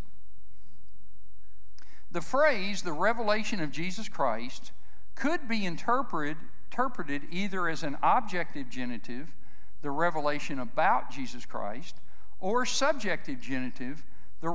The 2.11 2.21
phrase, 2.21 2.83
the 2.83 2.93
revelation 2.93 3.61
of 3.61 3.71
Jesus 3.71 4.09
Christ, 4.09 4.73
could 5.15 5.49
be 5.49 5.65
interpreted, 5.65 6.37
interpreted 6.71 7.23
either 7.31 7.69
as 7.69 7.83
an 7.83 7.97
objective 8.03 8.69
genitive, 8.69 9.35
the 9.83 9.91
revelation 9.91 10.59
about 10.59 11.11
Jesus 11.11 11.47
Christ, 11.47 11.97
or 12.39 12.67
subjective 12.67 13.41
genitive, 13.41 14.05
the 14.41 14.49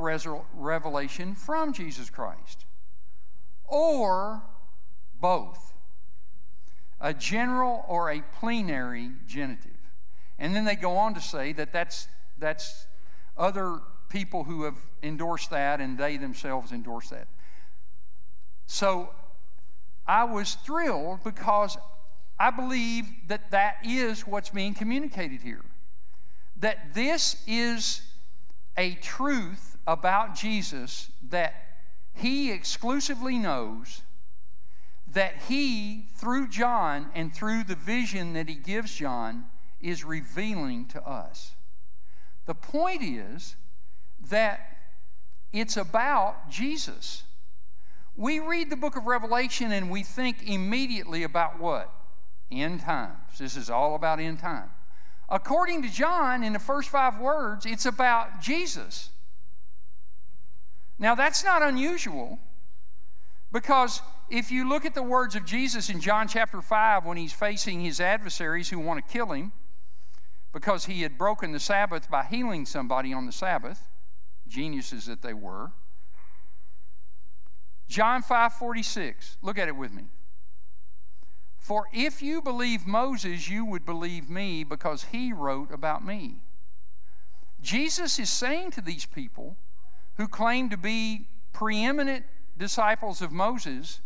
revelation 0.53 1.35
from 1.35 1.71
Jesus 1.71 2.09
Christ, 2.09 2.65
or 3.67 4.43
both 5.19 5.74
a 6.99 7.13
general 7.13 7.83
or 7.87 8.09
a 8.09 8.21
plenary 8.39 9.11
genitive. 9.27 9.71
And 10.37 10.55
then 10.55 10.65
they 10.65 10.75
go 10.75 10.97
on 10.97 11.13
to 11.13 11.21
say 11.21 11.53
that 11.53 11.71
that's, 11.71 12.07
that's 12.37 12.87
other 13.37 13.79
people 14.09 14.43
who 14.43 14.63
have 14.63 14.77
endorsed 15.03 15.49
that 15.49 15.79
and 15.79 15.97
they 15.97 16.17
themselves 16.17 16.71
endorse 16.71 17.09
that. 17.09 17.27
So 18.65 19.09
I 20.07 20.23
was 20.23 20.55
thrilled 20.55 21.23
because 21.23 21.77
I 22.39 22.49
believe 22.49 23.05
that 23.27 23.51
that 23.51 23.77
is 23.83 24.27
what's 24.27 24.49
being 24.49 24.73
communicated 24.73 25.41
here. 25.41 25.63
That 26.57 26.93
this 26.93 27.43
is 27.47 28.01
a 28.77 28.95
truth 28.95 29.77
about 29.87 30.35
Jesus 30.35 31.09
that 31.29 31.53
he 32.13 32.51
exclusively 32.51 33.37
knows 33.37 34.01
that 35.15 35.43
he, 35.47 36.07
through 36.17 36.49
John 36.49 37.09
and 37.15 37.33
through 37.33 37.63
the 37.63 37.75
vision 37.75 38.33
that 38.33 38.49
he 38.49 38.55
gives 38.55 38.93
John, 38.93 39.45
is 39.81 40.03
revealing 40.03 40.87
to 40.87 41.01
us. 41.07 41.53
The 42.45 42.53
point 42.53 43.01
is 43.01 43.55
that 44.29 44.77
it's 45.53 45.77
about 45.77 46.49
Jesus. 46.49 47.23
We 48.17 48.39
read 48.39 48.69
the 48.69 48.75
book 48.75 48.97
of 48.97 49.07
Revelation 49.07 49.71
and 49.71 49.89
we 49.89 50.03
think 50.03 50.43
immediately 50.43 51.23
about 51.23 51.61
what? 51.61 51.93
End 52.51 52.81
times. 52.81 53.39
This 53.39 53.55
is 53.55 53.69
all 53.69 53.95
about 53.95 54.19
end 54.19 54.39
time. 54.39 54.69
According 55.29 55.81
to 55.83 55.89
John, 55.89 56.43
in 56.43 56.51
the 56.51 56.59
first 56.59 56.89
five 56.89 57.19
words, 57.19 57.65
it's 57.65 57.85
about 57.85 58.41
Jesus. 58.41 59.11
Now, 60.99 61.15
that's 61.15 61.43
not 61.43 61.61
unusual 61.61 62.37
because 63.51 64.01
if 64.29 64.51
you 64.51 64.67
look 64.67 64.85
at 64.85 64.95
the 64.95 65.03
words 65.03 65.35
of 65.35 65.45
Jesus 65.45 65.89
in 65.89 66.01
John 66.01 66.27
chapter 66.27 66.61
5 66.61 67.05
when 67.05 67.17
he's 67.17 67.33
facing 67.33 67.81
his 67.81 67.99
adversaries 67.99 68.69
who 68.69 68.79
want 68.79 69.05
to 69.05 69.13
kill 69.13 69.31
him 69.31 69.51
because 70.51 70.85
he 70.85 71.01
had 71.01 71.17
broken 71.17 71.51
the 71.51 71.59
Sabbath 71.59 72.09
by 72.09 72.23
healing 72.23 72.65
somebody 72.65 73.13
on 73.13 73.25
the 73.25 73.31
Sabbath, 73.31 73.89
geniuses 74.47 75.05
that 75.05 75.21
they 75.21 75.33
were. 75.33 75.71
John 77.87 78.23
5:46. 78.23 79.37
Look 79.41 79.57
at 79.57 79.67
it 79.67 79.75
with 79.75 79.91
me. 79.91 80.05
For 81.59 81.87
if 81.91 82.21
you 82.21 82.41
believe 82.41 82.85
Moses, 82.85 83.49
you 83.49 83.65
would 83.65 83.85
believe 83.85 84.29
me 84.29 84.63
because 84.63 85.05
he 85.05 85.33
wrote 85.33 85.71
about 85.71 86.05
me. 86.05 86.41
Jesus 87.59 88.19
is 88.19 88.29
saying 88.29 88.71
to 88.71 88.81
these 88.81 89.05
people 89.05 89.57
who 90.17 90.27
claim 90.27 90.69
to 90.69 90.77
be 90.77 91.27
preeminent 91.53 92.25
disciples 92.57 93.21
of 93.21 93.31
Moses, 93.31 94.01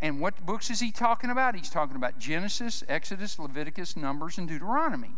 And 0.00 0.20
what 0.20 0.44
books 0.44 0.70
is 0.70 0.80
he 0.80 0.92
talking 0.92 1.30
about? 1.30 1.56
He's 1.56 1.70
talking 1.70 1.96
about 1.96 2.18
Genesis, 2.18 2.84
Exodus, 2.88 3.38
Leviticus, 3.38 3.96
Numbers, 3.96 4.36
and 4.36 4.46
Deuteronomy. 4.46 5.14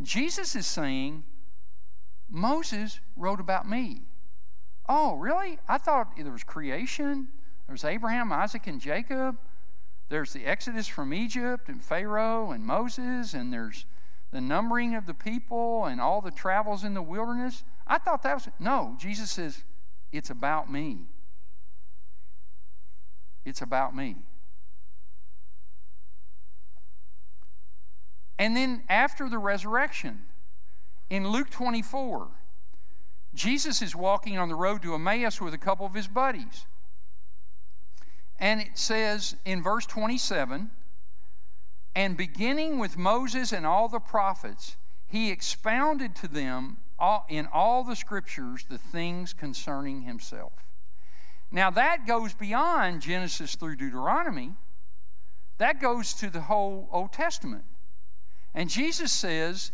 Jesus 0.00 0.56
is 0.56 0.66
saying, 0.66 1.24
Moses 2.30 3.00
wrote 3.16 3.38
about 3.38 3.68
me. 3.68 4.02
Oh, 4.88 5.16
really? 5.16 5.58
I 5.68 5.78
thought 5.78 6.12
there 6.16 6.32
was 6.32 6.44
creation. 6.44 7.28
There 7.66 7.74
was 7.74 7.84
Abraham, 7.84 8.32
Isaac, 8.32 8.66
and 8.66 8.80
Jacob. 8.80 9.36
There's 10.08 10.32
the 10.32 10.46
Exodus 10.46 10.86
from 10.86 11.14
Egypt 11.14 11.68
and 11.68 11.82
Pharaoh 11.82 12.50
and 12.50 12.64
Moses, 12.64 13.34
and 13.34 13.52
there's 13.52 13.86
the 14.32 14.40
numbering 14.40 14.94
of 14.94 15.06
the 15.06 15.14
people 15.14 15.84
and 15.84 16.00
all 16.00 16.20
the 16.20 16.30
travels 16.30 16.82
in 16.82 16.94
the 16.94 17.02
wilderness. 17.02 17.62
I 17.86 17.98
thought 17.98 18.22
that 18.22 18.34
was. 18.34 18.48
No, 18.58 18.96
Jesus 18.98 19.30
says, 19.30 19.64
it's 20.12 20.30
about 20.30 20.70
me. 20.70 21.06
It's 23.44 23.62
about 23.62 23.94
me. 23.94 24.16
And 28.38 28.56
then 28.56 28.82
after 28.88 29.28
the 29.28 29.38
resurrection, 29.38 30.22
in 31.08 31.28
Luke 31.28 31.50
24, 31.50 32.28
Jesus 33.34 33.82
is 33.82 33.94
walking 33.94 34.38
on 34.38 34.48
the 34.48 34.54
road 34.54 34.82
to 34.82 34.94
Emmaus 34.94 35.40
with 35.40 35.54
a 35.54 35.58
couple 35.58 35.86
of 35.86 35.94
his 35.94 36.08
buddies. 36.08 36.66
And 38.38 38.60
it 38.60 38.76
says 38.76 39.36
in 39.44 39.62
verse 39.62 39.86
27 39.86 40.70
and 41.94 42.16
beginning 42.16 42.78
with 42.78 42.98
Moses 42.98 43.52
and 43.52 43.64
all 43.64 43.88
the 43.88 44.00
prophets, 44.00 44.76
he 45.06 45.30
expounded 45.30 46.16
to 46.16 46.28
them 46.28 46.78
all, 46.98 47.24
in 47.28 47.46
all 47.52 47.84
the 47.84 47.96
scriptures 47.96 48.64
the 48.68 48.78
things 48.78 49.32
concerning 49.32 50.02
himself. 50.02 50.52
Now, 51.54 51.70
that 51.70 52.04
goes 52.04 52.34
beyond 52.34 53.00
Genesis 53.00 53.54
through 53.54 53.76
Deuteronomy, 53.76 54.54
that 55.58 55.80
goes 55.80 56.12
to 56.14 56.28
the 56.28 56.40
whole 56.40 56.88
Old 56.90 57.12
Testament. 57.12 57.62
And 58.52 58.68
Jesus 58.68 59.12
says 59.12 59.70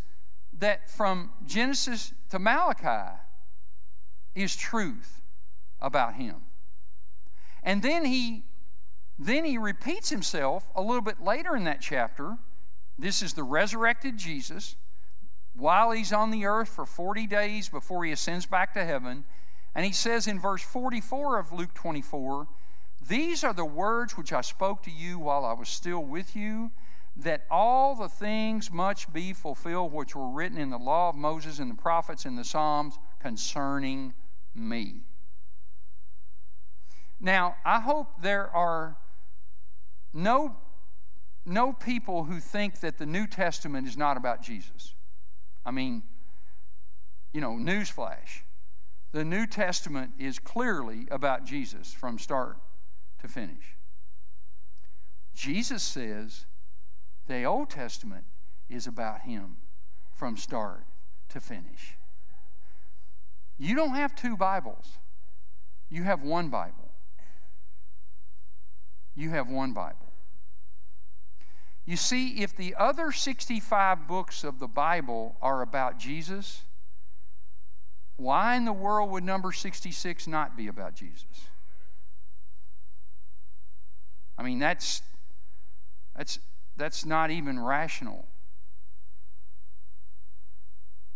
that 0.58 0.90
from 0.90 1.30
Genesis 1.46 2.12
to 2.28 2.38
Malachi 2.38 3.18
is 4.34 4.56
truth 4.56 5.22
about 5.80 6.16
him. 6.16 6.42
And 7.62 7.82
then 7.82 8.04
he 8.04 8.44
then 9.18 9.46
he 9.46 9.56
repeats 9.56 10.10
himself 10.10 10.70
a 10.74 10.82
little 10.82 11.02
bit 11.02 11.22
later 11.22 11.56
in 11.56 11.64
that 11.64 11.80
chapter. 11.80 12.36
This 12.98 13.22
is 13.22 13.32
the 13.32 13.42
resurrected 13.42 14.18
Jesus 14.18 14.76
while 15.54 15.92
he's 15.92 16.12
on 16.12 16.30
the 16.30 16.44
earth 16.44 16.68
for 16.68 16.84
40 16.84 17.26
days 17.26 17.70
before 17.70 18.04
he 18.04 18.12
ascends 18.12 18.44
back 18.44 18.74
to 18.74 18.84
heaven. 18.84 19.24
And 19.80 19.86
he 19.86 19.94
says 19.94 20.26
in 20.26 20.38
verse 20.38 20.60
44 20.60 21.38
of 21.38 21.52
Luke 21.52 21.72
24, 21.72 22.46
These 23.08 23.42
are 23.42 23.54
the 23.54 23.64
words 23.64 24.14
which 24.14 24.30
I 24.30 24.42
spoke 24.42 24.82
to 24.82 24.90
you 24.90 25.18
while 25.18 25.42
I 25.42 25.54
was 25.54 25.70
still 25.70 26.04
with 26.04 26.36
you, 26.36 26.70
that 27.16 27.46
all 27.50 27.94
the 27.94 28.10
things 28.10 28.70
much 28.70 29.10
be 29.10 29.32
fulfilled 29.32 29.94
which 29.94 30.14
were 30.14 30.28
written 30.28 30.58
in 30.58 30.68
the 30.68 30.76
law 30.76 31.08
of 31.08 31.16
Moses 31.16 31.60
and 31.60 31.70
the 31.70 31.80
prophets 31.80 32.26
and 32.26 32.36
the 32.36 32.44
Psalms 32.44 32.98
concerning 33.20 34.12
me. 34.54 34.96
Now, 37.18 37.56
I 37.64 37.80
hope 37.80 38.20
there 38.20 38.54
are 38.54 38.98
no, 40.12 40.56
no 41.46 41.72
people 41.72 42.24
who 42.24 42.38
think 42.38 42.80
that 42.80 42.98
the 42.98 43.06
New 43.06 43.26
Testament 43.26 43.88
is 43.88 43.96
not 43.96 44.18
about 44.18 44.42
Jesus. 44.42 44.92
I 45.64 45.70
mean, 45.70 46.02
you 47.32 47.40
know, 47.40 47.52
newsflash. 47.52 48.42
The 49.12 49.24
New 49.24 49.46
Testament 49.46 50.12
is 50.18 50.38
clearly 50.38 51.08
about 51.10 51.44
Jesus 51.44 51.92
from 51.92 52.18
start 52.18 52.58
to 53.20 53.28
finish. 53.28 53.76
Jesus 55.34 55.82
says 55.82 56.46
the 57.26 57.44
Old 57.44 57.70
Testament 57.70 58.24
is 58.68 58.86
about 58.86 59.22
him 59.22 59.56
from 60.14 60.36
start 60.36 60.84
to 61.30 61.40
finish. 61.40 61.96
You 63.58 63.74
don't 63.74 63.94
have 63.94 64.14
two 64.14 64.36
Bibles, 64.36 64.98
you 65.88 66.04
have 66.04 66.22
one 66.22 66.48
Bible 66.48 66.90
you 69.20 69.30
have 69.30 69.48
one 69.48 69.72
Bible. 69.72 70.12
You 71.84 71.96
see, 71.96 72.40
if 72.42 72.56
the 72.56 72.74
other 72.78 73.12
65 73.12 74.06
books 74.06 74.44
of 74.44 74.58
the 74.58 74.68
Bible 74.68 75.36
are 75.42 75.62
about 75.62 75.98
Jesus, 75.98 76.62
why 78.20 78.54
in 78.54 78.66
the 78.66 78.72
world 78.72 79.10
would 79.10 79.24
number 79.24 79.50
66 79.50 80.26
not 80.26 80.54
be 80.54 80.68
about 80.68 80.94
Jesus? 80.94 81.24
I 84.36 84.42
mean, 84.42 84.58
that's, 84.58 85.02
that's, 86.14 86.38
that's 86.76 87.06
not 87.06 87.30
even 87.30 87.58
rational. 87.58 88.26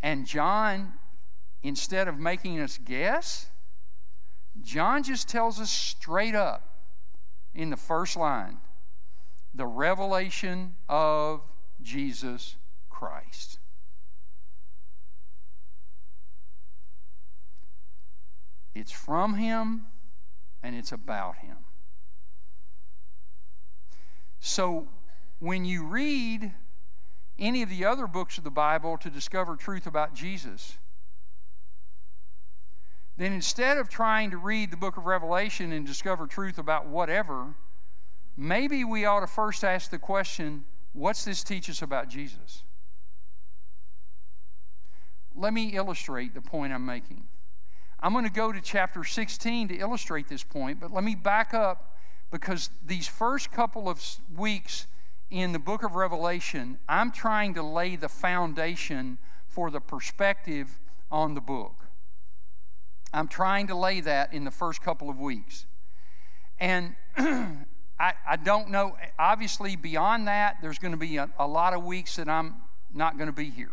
And 0.02 0.26
John, 0.26 0.94
instead 1.62 2.08
of 2.08 2.18
making 2.18 2.58
us 2.58 2.78
guess, 2.82 3.48
John 4.62 5.02
just 5.02 5.28
tells 5.28 5.60
us 5.60 5.70
straight 5.70 6.34
up 6.34 6.78
in 7.54 7.68
the 7.68 7.76
first 7.76 8.16
line 8.16 8.58
the 9.54 9.66
revelation 9.66 10.74
of 10.88 11.42
Jesus 11.82 12.56
Christ. 12.88 13.58
It's 18.74 18.92
from 18.92 19.34
Him 19.34 19.86
and 20.62 20.74
it's 20.74 20.92
about 20.92 21.36
Him. 21.36 21.58
So 24.40 24.88
when 25.38 25.64
you 25.64 25.84
read 25.86 26.52
any 27.38 27.62
of 27.62 27.68
the 27.68 27.84
other 27.84 28.06
books 28.06 28.38
of 28.38 28.44
the 28.44 28.50
Bible 28.50 28.96
to 28.98 29.10
discover 29.10 29.56
truth 29.56 29.86
about 29.86 30.14
Jesus, 30.14 30.78
then 33.16 33.32
instead 33.32 33.78
of 33.78 33.88
trying 33.88 34.30
to 34.30 34.36
read 34.36 34.70
the 34.70 34.76
book 34.76 34.96
of 34.96 35.06
Revelation 35.06 35.72
and 35.72 35.86
discover 35.86 36.26
truth 36.26 36.58
about 36.58 36.86
whatever, 36.86 37.54
maybe 38.36 38.84
we 38.84 39.04
ought 39.04 39.20
to 39.20 39.26
first 39.26 39.64
ask 39.64 39.90
the 39.90 39.98
question 39.98 40.64
what's 40.92 41.24
this 41.24 41.42
teach 41.42 41.70
us 41.70 41.82
about 41.82 42.08
Jesus? 42.08 42.62
Let 45.34 45.52
me 45.52 45.70
illustrate 45.74 46.34
the 46.34 46.40
point 46.40 46.72
I'm 46.72 46.86
making. 46.86 47.26
I'm 48.04 48.12
going 48.12 48.26
to 48.26 48.30
go 48.30 48.52
to 48.52 48.60
chapter 48.60 49.02
16 49.02 49.68
to 49.68 49.78
illustrate 49.78 50.28
this 50.28 50.42
point, 50.42 50.78
but 50.78 50.92
let 50.92 51.02
me 51.02 51.14
back 51.14 51.54
up 51.54 51.96
because 52.30 52.68
these 52.84 53.08
first 53.08 53.50
couple 53.50 53.88
of 53.88 53.98
weeks 54.36 54.86
in 55.30 55.52
the 55.52 55.58
book 55.58 55.82
of 55.82 55.94
Revelation, 55.94 56.76
I'm 56.86 57.10
trying 57.10 57.54
to 57.54 57.62
lay 57.62 57.96
the 57.96 58.10
foundation 58.10 59.16
for 59.48 59.70
the 59.70 59.80
perspective 59.80 60.78
on 61.10 61.32
the 61.32 61.40
book. 61.40 61.86
I'm 63.14 63.26
trying 63.26 63.68
to 63.68 63.74
lay 63.74 64.02
that 64.02 64.34
in 64.34 64.44
the 64.44 64.50
first 64.50 64.82
couple 64.82 65.08
of 65.08 65.18
weeks. 65.18 65.64
And 66.60 66.96
I, 67.16 67.64
I, 67.98 68.36
don't 68.36 68.68
know, 68.68 68.98
obviously, 69.18 69.76
beyond 69.76 70.28
that, 70.28 70.58
there's 70.60 70.78
going 70.78 70.92
to 70.92 70.98
be 70.98 71.16
a, 71.16 71.30
a 71.38 71.46
lot 71.46 71.72
of 71.72 71.82
weeks 71.82 72.16
that 72.16 72.28
I'm 72.28 72.56
not 72.92 73.16
going 73.16 73.28
to 73.28 73.32
be 73.32 73.48
here. 73.48 73.72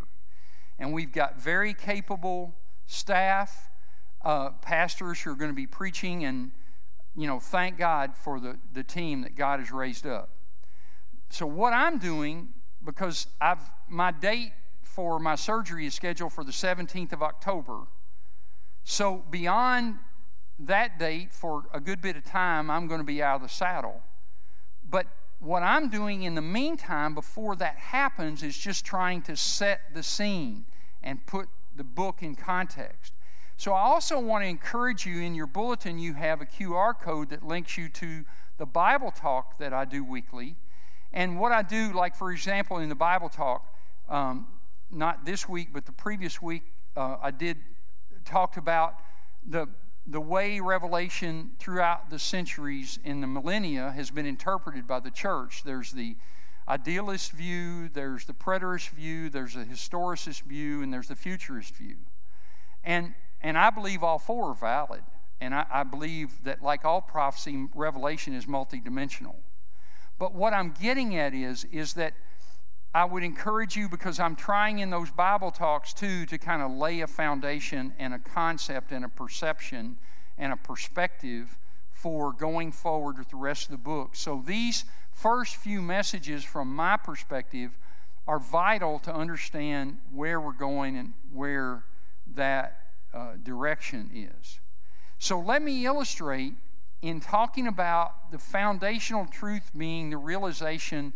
And 0.79 0.93
we've 0.93 1.11
got 1.11 1.37
very 1.37 1.73
capable 1.73 2.55
staff, 2.85 3.70
uh, 4.23 4.51
pastors 4.61 5.21
who 5.21 5.31
are 5.31 5.35
going 5.35 5.51
to 5.51 5.55
be 5.55 5.67
preaching, 5.67 6.25
and, 6.25 6.51
you 7.15 7.27
know, 7.27 7.39
thank 7.39 7.77
God 7.77 8.15
for 8.15 8.39
the, 8.39 8.57
the 8.73 8.83
team 8.83 9.21
that 9.21 9.35
God 9.35 9.59
has 9.59 9.71
raised 9.71 10.05
up. 10.05 10.29
So, 11.29 11.45
what 11.45 11.73
I'm 11.73 11.97
doing, 11.97 12.49
because 12.83 13.27
I've, 13.39 13.59
my 13.87 14.11
date 14.11 14.51
for 14.81 15.19
my 15.19 15.35
surgery 15.35 15.85
is 15.85 15.93
scheduled 15.93 16.33
for 16.33 16.43
the 16.43 16.51
17th 16.51 17.13
of 17.13 17.23
October. 17.23 17.83
So, 18.83 19.23
beyond 19.29 19.99
that 20.59 20.99
date, 20.99 21.31
for 21.31 21.63
a 21.73 21.79
good 21.79 22.01
bit 22.01 22.15
of 22.15 22.25
time, 22.25 22.69
I'm 22.69 22.87
going 22.87 22.99
to 22.99 23.05
be 23.05 23.23
out 23.23 23.37
of 23.37 23.41
the 23.43 23.49
saddle. 23.49 24.01
But 24.87 25.07
what 25.39 25.63
I'm 25.63 25.89
doing 25.89 26.23
in 26.23 26.35
the 26.35 26.41
meantime, 26.41 27.15
before 27.15 27.55
that 27.55 27.75
happens, 27.77 28.43
is 28.43 28.57
just 28.57 28.85
trying 28.85 29.21
to 29.23 29.35
set 29.35 29.81
the 29.93 30.03
scene 30.03 30.65
and 31.01 31.25
put 31.25 31.49
the 31.75 31.83
book 31.83 32.21
in 32.21 32.35
context. 32.35 33.13
So, 33.61 33.73
I 33.73 33.81
also 33.81 34.19
want 34.19 34.43
to 34.43 34.47
encourage 34.47 35.05
you 35.05 35.21
in 35.21 35.35
your 35.35 35.45
bulletin, 35.45 35.99
you 35.99 36.15
have 36.15 36.41
a 36.41 36.47
QR 36.47 36.99
code 36.99 37.29
that 37.29 37.45
links 37.45 37.77
you 37.77 37.89
to 37.89 38.25
the 38.57 38.65
Bible 38.65 39.11
talk 39.11 39.59
that 39.59 39.71
I 39.71 39.85
do 39.85 40.03
weekly. 40.03 40.55
And 41.13 41.39
what 41.39 41.51
I 41.51 41.61
do, 41.61 41.93
like 41.93 42.15
for 42.15 42.31
example, 42.31 42.79
in 42.79 42.89
the 42.89 42.95
Bible 42.95 43.29
talk, 43.29 43.71
um, 44.09 44.47
not 44.89 45.25
this 45.25 45.47
week, 45.47 45.67
but 45.71 45.85
the 45.85 45.91
previous 45.91 46.41
week, 46.41 46.63
uh, 46.97 47.17
I 47.21 47.29
did 47.29 47.57
talked 48.25 48.57
about 48.57 48.95
the, 49.47 49.67
the 50.07 50.19
way 50.19 50.59
Revelation 50.59 51.51
throughout 51.59 52.09
the 52.09 52.17
centuries 52.17 52.97
in 53.03 53.21
the 53.21 53.27
millennia 53.27 53.91
has 53.91 54.09
been 54.09 54.25
interpreted 54.25 54.87
by 54.87 55.01
the 55.01 55.11
church. 55.11 55.61
There's 55.63 55.91
the 55.91 56.15
idealist 56.67 57.31
view, 57.31 57.89
there's 57.89 58.25
the 58.25 58.33
preterist 58.33 58.89
view, 58.89 59.29
there's 59.29 59.53
the 59.53 59.65
historicist 59.65 60.45
view, 60.45 60.81
and 60.81 60.91
there's 60.91 61.09
the 61.09 61.15
futurist 61.15 61.75
view. 61.75 61.97
And, 62.83 63.13
and 63.41 63.57
I 63.57 63.69
believe 63.69 64.03
all 64.03 64.19
four 64.19 64.51
are 64.51 64.55
valid. 64.55 65.01
And 65.39 65.55
I, 65.55 65.65
I 65.71 65.83
believe 65.83 66.43
that, 66.43 66.61
like 66.61 66.85
all 66.85 67.01
prophecy, 67.01 67.67
Revelation 67.73 68.33
is 68.33 68.45
multidimensional. 68.45 69.35
But 70.19 70.35
what 70.35 70.53
I'm 70.53 70.71
getting 70.79 71.15
at 71.15 71.33
is, 71.33 71.65
is 71.71 71.93
that 71.93 72.13
I 72.93 73.05
would 73.05 73.23
encourage 73.23 73.75
you 73.75 73.89
because 73.89 74.19
I'm 74.19 74.35
trying 74.35 74.79
in 74.79 74.89
those 74.89 75.09
Bible 75.09 75.49
talks 75.49 75.93
too 75.93 76.25
to 76.27 76.37
kind 76.37 76.61
of 76.61 76.71
lay 76.71 77.01
a 77.01 77.07
foundation 77.07 77.93
and 77.97 78.13
a 78.13 78.19
concept 78.19 78.91
and 78.91 79.03
a 79.03 79.09
perception 79.09 79.97
and 80.37 80.53
a 80.53 80.57
perspective 80.57 81.57
for 81.89 82.33
going 82.33 82.71
forward 82.71 83.17
with 83.17 83.29
the 83.29 83.37
rest 83.37 83.65
of 83.65 83.71
the 83.71 83.77
book. 83.77 84.15
So 84.15 84.43
these 84.45 84.85
first 85.13 85.55
few 85.55 85.81
messages, 85.81 86.43
from 86.43 86.75
my 86.75 86.97
perspective, 86.97 87.77
are 88.27 88.39
vital 88.39 88.99
to 88.99 89.13
understand 89.13 89.97
where 90.11 90.39
we're 90.39 90.51
going 90.51 90.97
and 90.97 91.13
where 91.31 91.85
that 92.35 92.80
uh, 93.13 93.33
direction 93.41 94.09
is. 94.13 94.59
So 95.19 95.39
let 95.39 95.61
me 95.61 95.85
illustrate 95.85 96.53
in 97.01 97.19
talking 97.19 97.67
about 97.67 98.31
the 98.31 98.37
foundational 98.37 99.25
truth 99.25 99.71
being 99.75 100.09
the 100.09 100.17
realization 100.17 101.13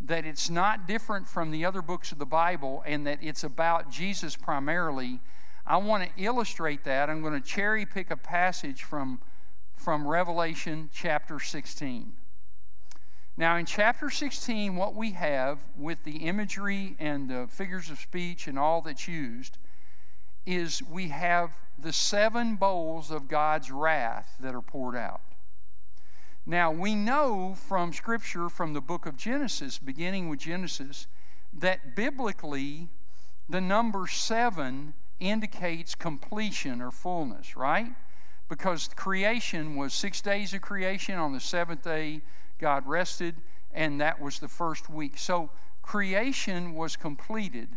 that 0.00 0.24
it's 0.24 0.48
not 0.48 0.86
different 0.86 1.26
from 1.26 1.50
the 1.50 1.64
other 1.64 1.82
books 1.82 2.12
of 2.12 2.18
the 2.18 2.26
Bible 2.26 2.82
and 2.86 3.06
that 3.06 3.18
it's 3.20 3.44
about 3.44 3.90
Jesus 3.90 4.36
primarily. 4.36 5.20
I 5.66 5.76
want 5.76 6.04
to 6.04 6.22
illustrate 6.22 6.84
that. 6.84 7.10
I'm 7.10 7.20
going 7.20 7.40
to 7.40 7.46
cherry 7.46 7.84
pick 7.84 8.10
a 8.10 8.16
passage 8.16 8.84
from 8.84 9.20
from 9.78 10.06
Revelation 10.06 10.90
chapter 10.92 11.38
16. 11.38 12.12
Now, 13.36 13.56
in 13.56 13.64
chapter 13.64 14.10
16, 14.10 14.74
what 14.74 14.96
we 14.96 15.12
have 15.12 15.60
with 15.76 16.02
the 16.02 16.16
imagery 16.16 16.96
and 16.98 17.30
the 17.30 17.46
figures 17.48 17.88
of 17.88 18.00
speech 18.00 18.48
and 18.48 18.58
all 18.58 18.82
that's 18.82 19.06
used 19.06 19.56
is 20.46 20.82
we 20.82 21.08
have 21.08 21.52
the 21.78 21.92
seven 21.92 22.56
bowls 22.56 23.10
of 23.10 23.28
God's 23.28 23.70
wrath 23.70 24.34
that 24.40 24.54
are 24.54 24.62
poured 24.62 24.96
out. 24.96 25.20
Now, 26.46 26.70
we 26.72 26.94
know 26.94 27.54
from 27.54 27.92
Scripture, 27.92 28.48
from 28.48 28.72
the 28.72 28.80
book 28.80 29.04
of 29.04 29.16
Genesis, 29.16 29.78
beginning 29.78 30.28
with 30.28 30.40
Genesis, 30.40 31.06
that 31.52 31.94
biblically 31.94 32.88
the 33.48 33.60
number 33.60 34.06
seven 34.06 34.94
indicates 35.20 35.94
completion 35.94 36.80
or 36.80 36.90
fullness, 36.90 37.56
right? 37.56 37.92
because 38.48 38.88
creation 38.96 39.76
was 39.76 39.92
six 39.92 40.20
days 40.20 40.54
of 40.54 40.62
creation. 40.62 41.16
On 41.16 41.32
the 41.32 41.40
seventh 41.40 41.82
day, 41.82 42.22
God 42.58 42.86
rested, 42.86 43.36
and 43.72 44.00
that 44.00 44.20
was 44.20 44.38
the 44.38 44.48
first 44.48 44.88
week. 44.88 45.18
So 45.18 45.50
creation 45.82 46.74
was 46.74 46.96
completed 46.96 47.68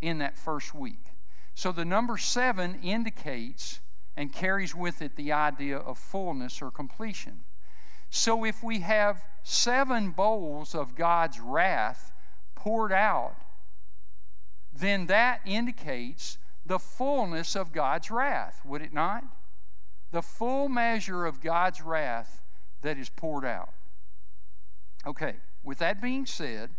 in 0.00 0.18
that 0.18 0.38
first 0.38 0.74
week. 0.74 1.11
So 1.54 1.72
the 1.72 1.84
number 1.84 2.16
seven 2.16 2.78
indicates 2.82 3.80
and 4.16 4.32
carries 4.32 4.74
with 4.74 5.00
it 5.02 5.16
the 5.16 5.32
idea 5.32 5.76
of 5.76 5.98
fullness 5.98 6.60
or 6.60 6.70
completion. 6.70 7.40
So 8.10 8.44
if 8.44 8.62
we 8.62 8.80
have 8.80 9.24
seven 9.42 10.10
bowls 10.10 10.74
of 10.74 10.94
God's 10.94 11.40
wrath 11.40 12.12
poured 12.54 12.92
out, 12.92 13.36
then 14.72 15.06
that 15.06 15.40
indicates 15.44 16.38
the 16.64 16.78
fullness 16.78 17.56
of 17.56 17.72
God's 17.72 18.10
wrath, 18.10 18.60
would 18.64 18.82
it 18.82 18.92
not? 18.92 19.24
the 20.12 20.22
full 20.22 20.68
measure 20.68 21.26
of 21.26 21.40
God's 21.40 21.80
wrath 21.80 22.42
that 22.82 22.98
is 22.98 23.08
poured 23.08 23.44
out. 23.44 23.72
Okay, 25.06 25.36
with 25.64 25.78
that 25.78 26.00
being 26.00 26.26
said, 26.26 26.70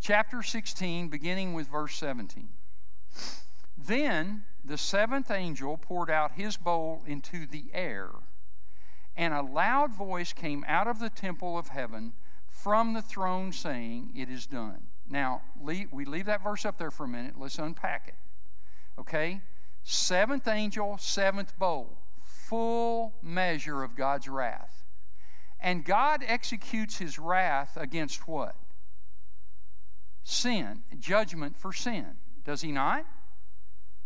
chapter 0.00 0.42
16, 0.42 1.08
beginning 1.08 1.54
with 1.54 1.66
verse 1.66 1.94
17. 1.96 2.50
Then 3.78 4.42
the 4.64 4.76
seventh 4.76 5.30
angel 5.30 5.78
poured 5.78 6.10
out 6.10 6.32
his 6.32 6.56
bowl 6.56 7.02
into 7.06 7.46
the 7.46 7.66
air, 7.72 8.10
and 9.16 9.32
a 9.32 9.42
loud 9.42 9.94
voice 9.94 10.32
came 10.32 10.64
out 10.66 10.88
of 10.88 10.98
the 10.98 11.10
temple 11.10 11.56
of 11.56 11.68
heaven 11.68 12.12
from 12.48 12.92
the 12.92 13.02
throne 13.02 13.52
saying, 13.52 14.12
It 14.16 14.28
is 14.28 14.46
done. 14.46 14.88
Now, 15.08 15.42
we 15.58 15.86
leave 15.92 16.26
that 16.26 16.42
verse 16.44 16.66
up 16.66 16.76
there 16.76 16.90
for 16.90 17.04
a 17.04 17.08
minute. 17.08 17.34
Let's 17.38 17.58
unpack 17.58 18.08
it. 18.08 19.00
Okay? 19.00 19.40
Seventh 19.84 20.46
angel, 20.48 20.98
seventh 20.98 21.58
bowl 21.58 21.98
full 22.48 23.14
measure 23.22 23.82
of 23.82 23.94
God's 23.94 24.28
wrath. 24.28 24.84
And 25.60 25.84
God 25.84 26.24
executes 26.26 26.98
his 26.98 27.18
wrath 27.18 27.76
against 27.76 28.26
what? 28.26 28.56
Sin, 30.22 30.82
judgment 30.98 31.56
for 31.56 31.72
sin. 31.72 32.16
Does 32.44 32.62
he 32.62 32.72
not? 32.72 33.04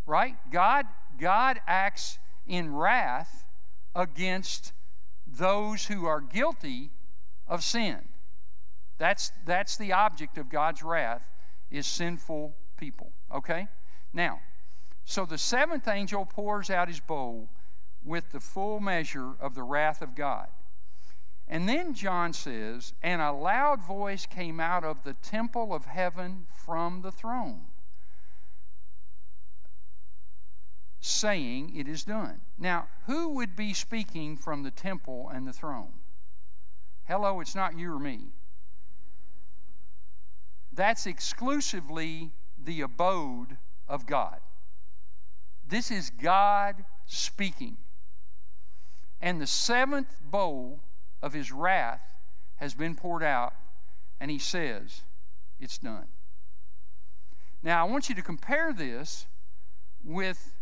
Right? 0.07 0.37
God 0.51 0.87
God 1.19 1.61
acts 1.67 2.19
in 2.47 2.75
wrath 2.75 3.45
against 3.95 4.73
those 5.27 5.87
who 5.87 6.07
are 6.07 6.21
guilty 6.21 6.91
of 7.47 7.62
sin. 7.62 8.09
That's 8.99 9.33
that's 9.45 9.77
the 9.77 9.93
object 9.93 10.38
of 10.38 10.49
God's 10.49 10.83
wrath 10.83 11.29
is 11.71 11.87
sinful 11.87 12.55
people, 12.77 13.12
okay? 13.35 13.67
Now, 14.12 14.41
so 15.05 15.25
the 15.25 15.38
seventh 15.38 15.88
angel 15.88 16.27
pours 16.27 16.71
out 16.71 16.88
his 16.88 17.01
bowl 17.01 17.49
with 18.05 18.33
the 18.33 18.41
full 18.41 18.81
measure 18.81 19.33
of 19.41 19.55
the 19.55 19.62
wrath 19.62 20.03
of 20.03 20.15
God. 20.15 20.49
And 21.49 21.69
then 21.69 21.95
John 21.95 22.33
says, 22.33 22.95
And 23.03 23.21
a 23.21 23.33
loud 23.33 23.83
voice 23.83 24.27
came 24.27 24.61
out 24.61 24.85
of 24.85 25.03
the 25.03 25.15
temple 25.15 25.75
of 25.75 25.87
heaven 25.87 26.47
from 26.65 27.03
the 27.03 27.12
throne, 27.12 27.62
saying, 31.03 31.77
It 31.77 31.88
is 31.88 32.05
done. 32.05 32.41
Now, 32.57 32.87
who 33.07 33.29
would 33.31 33.55
be 33.57 33.75
speaking 33.75 34.37
from 34.37 34.62
the 34.62 34.71
temple 34.71 35.31
and 35.35 35.47
the 35.47 35.53
throne? 35.53 35.93
Hello, 37.05 37.41
it's 37.41 37.57
not 37.57 37.77
you 37.77 37.93
or 37.93 37.99
me. 37.99 38.29
That's 40.73 41.07
exclusively 41.07 42.31
the 42.57 42.81
abode 42.81 43.59
of 43.88 44.07
God. 44.07 44.38
This 45.69 45.91
is 45.91 46.09
God 46.09 46.85
speaking. 47.05 47.77
And 49.21 49.41
the 49.41 49.47
seventh 49.47 50.21
bowl 50.23 50.81
of 51.21 51.33
his 51.33 51.51
wrath 51.51 52.15
has 52.57 52.75
been 52.75 52.95
poured 52.95 53.25
out, 53.25 53.55
and 54.21 54.31
he 54.31 54.38
says, 54.38 55.03
It's 55.59 55.79
done. 55.79 56.07
Now, 57.61 57.85
I 57.85 57.91
want 57.91 58.09
you 58.09 58.15
to 58.15 58.23
compare 58.23 58.73
this 58.73 59.27
with 60.05 60.55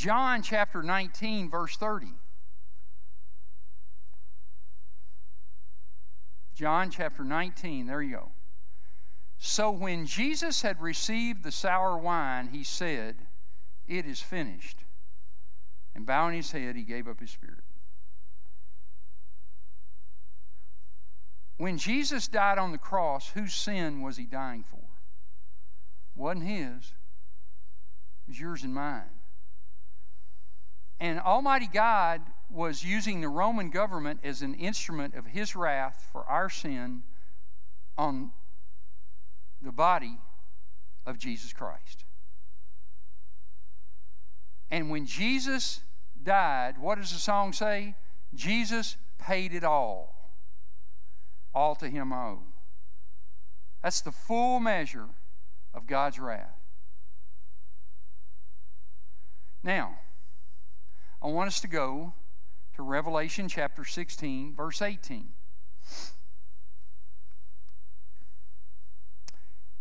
John 0.00 0.40
chapter 0.40 0.82
19, 0.82 1.50
verse 1.50 1.76
30. 1.76 2.06
John 6.54 6.90
chapter 6.90 7.22
19, 7.22 7.86
there 7.86 8.00
you 8.00 8.16
go. 8.16 8.28
So 9.36 9.70
when 9.70 10.06
Jesus 10.06 10.62
had 10.62 10.80
received 10.80 11.42
the 11.42 11.52
sour 11.52 11.98
wine, 11.98 12.48
he 12.48 12.64
said, 12.64 13.16
It 13.86 14.06
is 14.06 14.22
finished. 14.22 14.84
And 15.94 16.06
bowing 16.06 16.34
his 16.34 16.52
head, 16.52 16.76
he 16.76 16.82
gave 16.82 17.06
up 17.06 17.20
his 17.20 17.32
spirit. 17.32 17.64
When 21.58 21.76
Jesus 21.76 22.26
died 22.26 22.56
on 22.56 22.72
the 22.72 22.78
cross, 22.78 23.32
whose 23.34 23.52
sin 23.52 24.00
was 24.00 24.16
he 24.16 24.24
dying 24.24 24.62
for? 24.62 24.80
Wasn't 26.16 26.46
his, 26.46 26.94
it 28.24 28.28
was 28.28 28.40
yours 28.40 28.62
and 28.62 28.72
mine. 28.72 29.19
And 31.00 31.18
Almighty 31.18 31.66
God 31.66 32.20
was 32.50 32.84
using 32.84 33.22
the 33.22 33.28
Roman 33.28 33.70
government 33.70 34.20
as 34.22 34.42
an 34.42 34.54
instrument 34.54 35.14
of 35.14 35.26
his 35.26 35.56
wrath 35.56 36.06
for 36.12 36.24
our 36.24 36.50
sin 36.50 37.02
on 37.96 38.32
the 39.62 39.72
body 39.72 40.18
of 41.06 41.18
Jesus 41.18 41.52
Christ. 41.54 42.04
And 44.70 44.90
when 44.90 45.06
Jesus 45.06 45.80
died, 46.22 46.76
what 46.78 46.98
does 46.98 47.12
the 47.12 47.18
song 47.18 47.52
say? 47.52 47.94
Jesus 48.34 48.96
paid 49.18 49.54
it 49.54 49.64
all. 49.64 50.30
All 51.54 51.74
to 51.76 51.88
him 51.88 52.12
owe. 52.12 52.42
That's 53.82 54.02
the 54.02 54.12
full 54.12 54.60
measure 54.60 55.08
of 55.74 55.86
God's 55.86 56.18
wrath. 56.18 56.58
Now, 59.62 59.98
I 61.22 61.26
want 61.26 61.48
us 61.48 61.60
to 61.60 61.68
go 61.68 62.14
to 62.76 62.82
Revelation 62.82 63.48
chapter 63.48 63.84
16, 63.84 64.54
verse 64.54 64.80
18. 64.80 65.28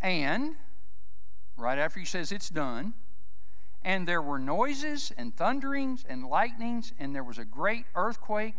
And, 0.02 0.56
right 1.58 1.78
after 1.78 2.00
he 2.00 2.06
says 2.06 2.32
it's 2.32 2.50
done, 2.50 2.94
and 3.84 4.06
there 4.06 4.22
were 4.22 4.40
noises 4.40 5.14
and 5.18 5.34
thunderings 5.34 6.06
and 6.08 6.26
lightnings, 6.26 6.94
and 7.00 7.16
there 7.16 7.24
was 7.24 7.38
a 7.38 7.46
great 7.46 7.86
earthquake, 7.96 8.56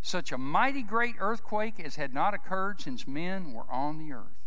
such 0.00 0.30
a 0.30 0.38
mighty 0.38 0.82
great 0.82 1.16
earthquake 1.18 1.80
as 1.80 1.96
had 1.96 2.14
not 2.14 2.32
occurred 2.32 2.80
since 2.80 3.06
men 3.08 3.52
were 3.52 3.68
on 3.70 3.98
the 3.98 4.12
earth. 4.12 4.40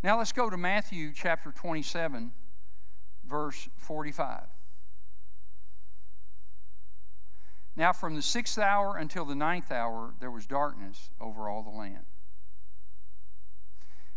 Now 0.00 0.18
let's 0.18 0.32
go 0.32 0.48
to 0.48 0.56
Matthew 0.56 1.12
chapter 1.12 1.50
27, 1.50 2.30
verse 3.26 3.68
45. 3.78 4.57
Now, 7.78 7.92
from 7.92 8.16
the 8.16 8.22
sixth 8.22 8.58
hour 8.58 8.96
until 8.96 9.24
the 9.24 9.36
ninth 9.36 9.70
hour, 9.70 10.12
there 10.18 10.32
was 10.32 10.48
darkness 10.48 11.10
over 11.20 11.48
all 11.48 11.62
the 11.62 11.70
land. 11.70 12.06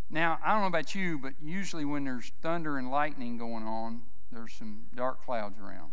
Now, 0.10 0.40
I 0.44 0.52
don't 0.52 0.62
know 0.62 0.68
about 0.68 0.96
you, 0.96 1.20
but 1.20 1.34
usually 1.40 1.86
when 1.86 2.04
there's 2.04 2.32
thunder 2.42 2.80
and 2.80 2.90
lightning 2.90 3.38
going 3.38 3.68
on, 3.68 4.02
there's 4.32 4.54
some 4.54 4.86
dark 4.96 5.24
clouds 5.24 5.60
around. 5.60 5.92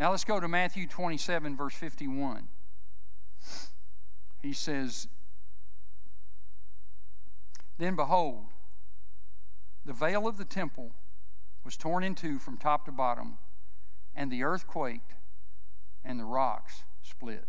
Now, 0.00 0.10
let's 0.10 0.24
go 0.24 0.40
to 0.40 0.48
Matthew 0.48 0.88
27, 0.88 1.56
verse 1.56 1.74
51. 1.74 2.48
He 4.42 4.52
says, 4.52 5.06
Then 7.78 7.94
behold, 7.94 8.46
the 9.86 9.92
veil 9.92 10.26
of 10.26 10.38
the 10.38 10.44
temple 10.44 10.90
was 11.64 11.76
torn 11.76 12.02
in 12.02 12.16
two 12.16 12.40
from 12.40 12.56
top 12.56 12.84
to 12.86 12.90
bottom 12.90 13.38
and 14.14 14.30
the 14.30 14.42
earth 14.42 14.66
quaked, 14.66 15.14
and 16.04 16.18
the 16.18 16.24
rocks 16.24 16.84
split. 17.02 17.46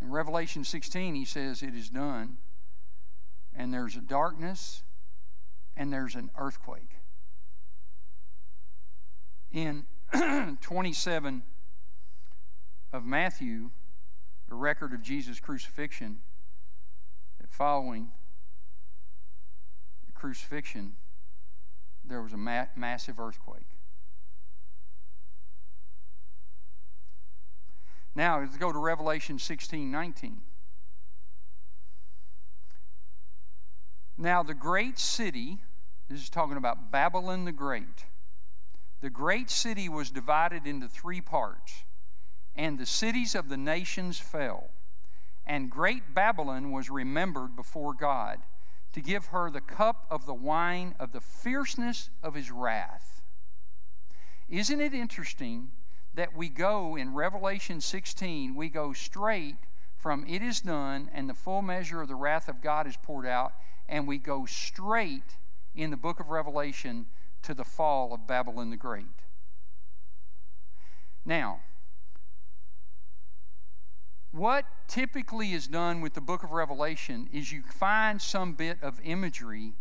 In 0.00 0.10
Revelation 0.10 0.64
16, 0.64 1.14
he 1.14 1.24
says, 1.24 1.62
It 1.62 1.74
is 1.74 1.88
done, 1.88 2.38
and 3.54 3.72
there's 3.72 3.94
a 3.94 4.00
darkness, 4.00 4.82
and 5.76 5.92
there's 5.92 6.14
an 6.14 6.30
earthquake. 6.36 6.96
In 9.52 9.84
27 10.60 11.42
of 12.92 13.04
Matthew, 13.04 13.70
the 14.48 14.54
record 14.54 14.92
of 14.92 15.02
Jesus' 15.02 15.40
crucifixion, 15.40 16.20
that 17.40 17.50
following 17.50 18.08
the 20.06 20.12
crucifixion, 20.12 20.94
there 22.04 22.22
was 22.22 22.32
a 22.32 22.36
ma- 22.36 22.66
massive 22.76 23.18
earthquake. 23.18 23.66
Now, 28.14 28.40
let's 28.40 28.56
go 28.58 28.72
to 28.72 28.78
Revelation 28.78 29.38
16 29.38 29.90
19. 29.90 30.42
Now, 34.18 34.42
the 34.42 34.54
great 34.54 34.98
city, 34.98 35.58
this 36.08 36.20
is 36.20 36.28
talking 36.28 36.56
about 36.56 36.92
Babylon 36.92 37.44
the 37.44 37.52
Great. 37.52 38.04
The 39.00 39.10
great 39.10 39.50
city 39.50 39.88
was 39.88 40.10
divided 40.10 40.66
into 40.66 40.86
three 40.86 41.20
parts, 41.20 41.84
and 42.54 42.78
the 42.78 42.86
cities 42.86 43.34
of 43.34 43.48
the 43.48 43.56
nations 43.56 44.18
fell. 44.18 44.70
And 45.44 45.70
great 45.70 46.14
Babylon 46.14 46.70
was 46.70 46.88
remembered 46.88 47.56
before 47.56 47.94
God 47.94 48.38
to 48.92 49.00
give 49.00 49.26
her 49.26 49.50
the 49.50 49.60
cup 49.60 50.06
of 50.10 50.26
the 50.26 50.34
wine 50.34 50.94
of 50.98 51.12
the 51.12 51.20
fierceness 51.20 52.10
of 52.22 52.34
his 52.34 52.50
wrath. 52.50 53.22
Isn't 54.48 54.80
it 54.80 54.92
interesting 54.92 55.70
that 56.14 56.36
we 56.36 56.48
go 56.48 56.96
in 56.96 57.14
Revelation 57.14 57.80
16, 57.80 58.54
we 58.54 58.68
go 58.68 58.92
straight 58.92 59.56
from 59.96 60.26
it 60.26 60.42
is 60.42 60.60
done 60.60 61.08
and 61.14 61.28
the 61.28 61.34
full 61.34 61.62
measure 61.62 62.02
of 62.02 62.08
the 62.08 62.16
wrath 62.16 62.48
of 62.48 62.60
God 62.60 62.86
is 62.86 62.96
poured 62.96 63.26
out, 63.26 63.52
and 63.88 64.06
we 64.06 64.18
go 64.18 64.44
straight 64.46 65.36
in 65.74 65.90
the 65.90 65.96
book 65.96 66.20
of 66.20 66.28
Revelation 66.28 67.06
to 67.42 67.54
the 67.54 67.64
fall 67.64 68.12
of 68.12 68.26
Babylon 68.26 68.70
the 68.70 68.76
Great. 68.76 69.06
Now, 71.24 71.60
what 74.32 74.64
typically 74.88 75.52
is 75.52 75.66
done 75.66 76.00
with 76.00 76.14
the 76.14 76.20
book 76.20 76.42
of 76.42 76.52
Revelation 76.52 77.28
is 77.32 77.52
you 77.52 77.62
find 77.62 78.20
some 78.20 78.54
bit 78.54 78.78
of 78.82 78.98
imagery 79.04 79.74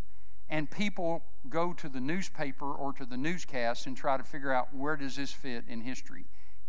and 0.50 0.70
people 0.70 1.24
go 1.50 1.72
to 1.72 1.88
the 1.88 2.02
newspaper 2.02 2.70
or 2.70 2.92
to 2.94 3.06
the 3.06 3.16
newscast 3.16 3.88
and 3.88 3.96
try 3.96 4.18
to 4.18 4.24
figure 4.24 4.54
out 4.54 4.76
where 4.76 4.98
does 4.98 5.16
this 5.16 5.32
fit 5.32 5.64
in 5.70 5.80
history. 5.80 6.26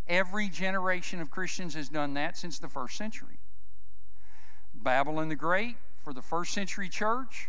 Every 0.07 0.49
generation 0.49 1.21
of 1.21 1.31
Christians 1.31 1.75
has 1.75 1.89
done 1.89 2.15
that 2.15 2.37
since 2.37 2.61
the 2.61 2.69
first 2.69 2.97
century. 2.97 3.41
Babylon 4.73 5.29
the 5.29 5.37
Great 5.37 5.77
for 5.99 6.13
the 6.13 6.23
first 6.23 6.53
century 6.53 6.89
church. 6.89 7.49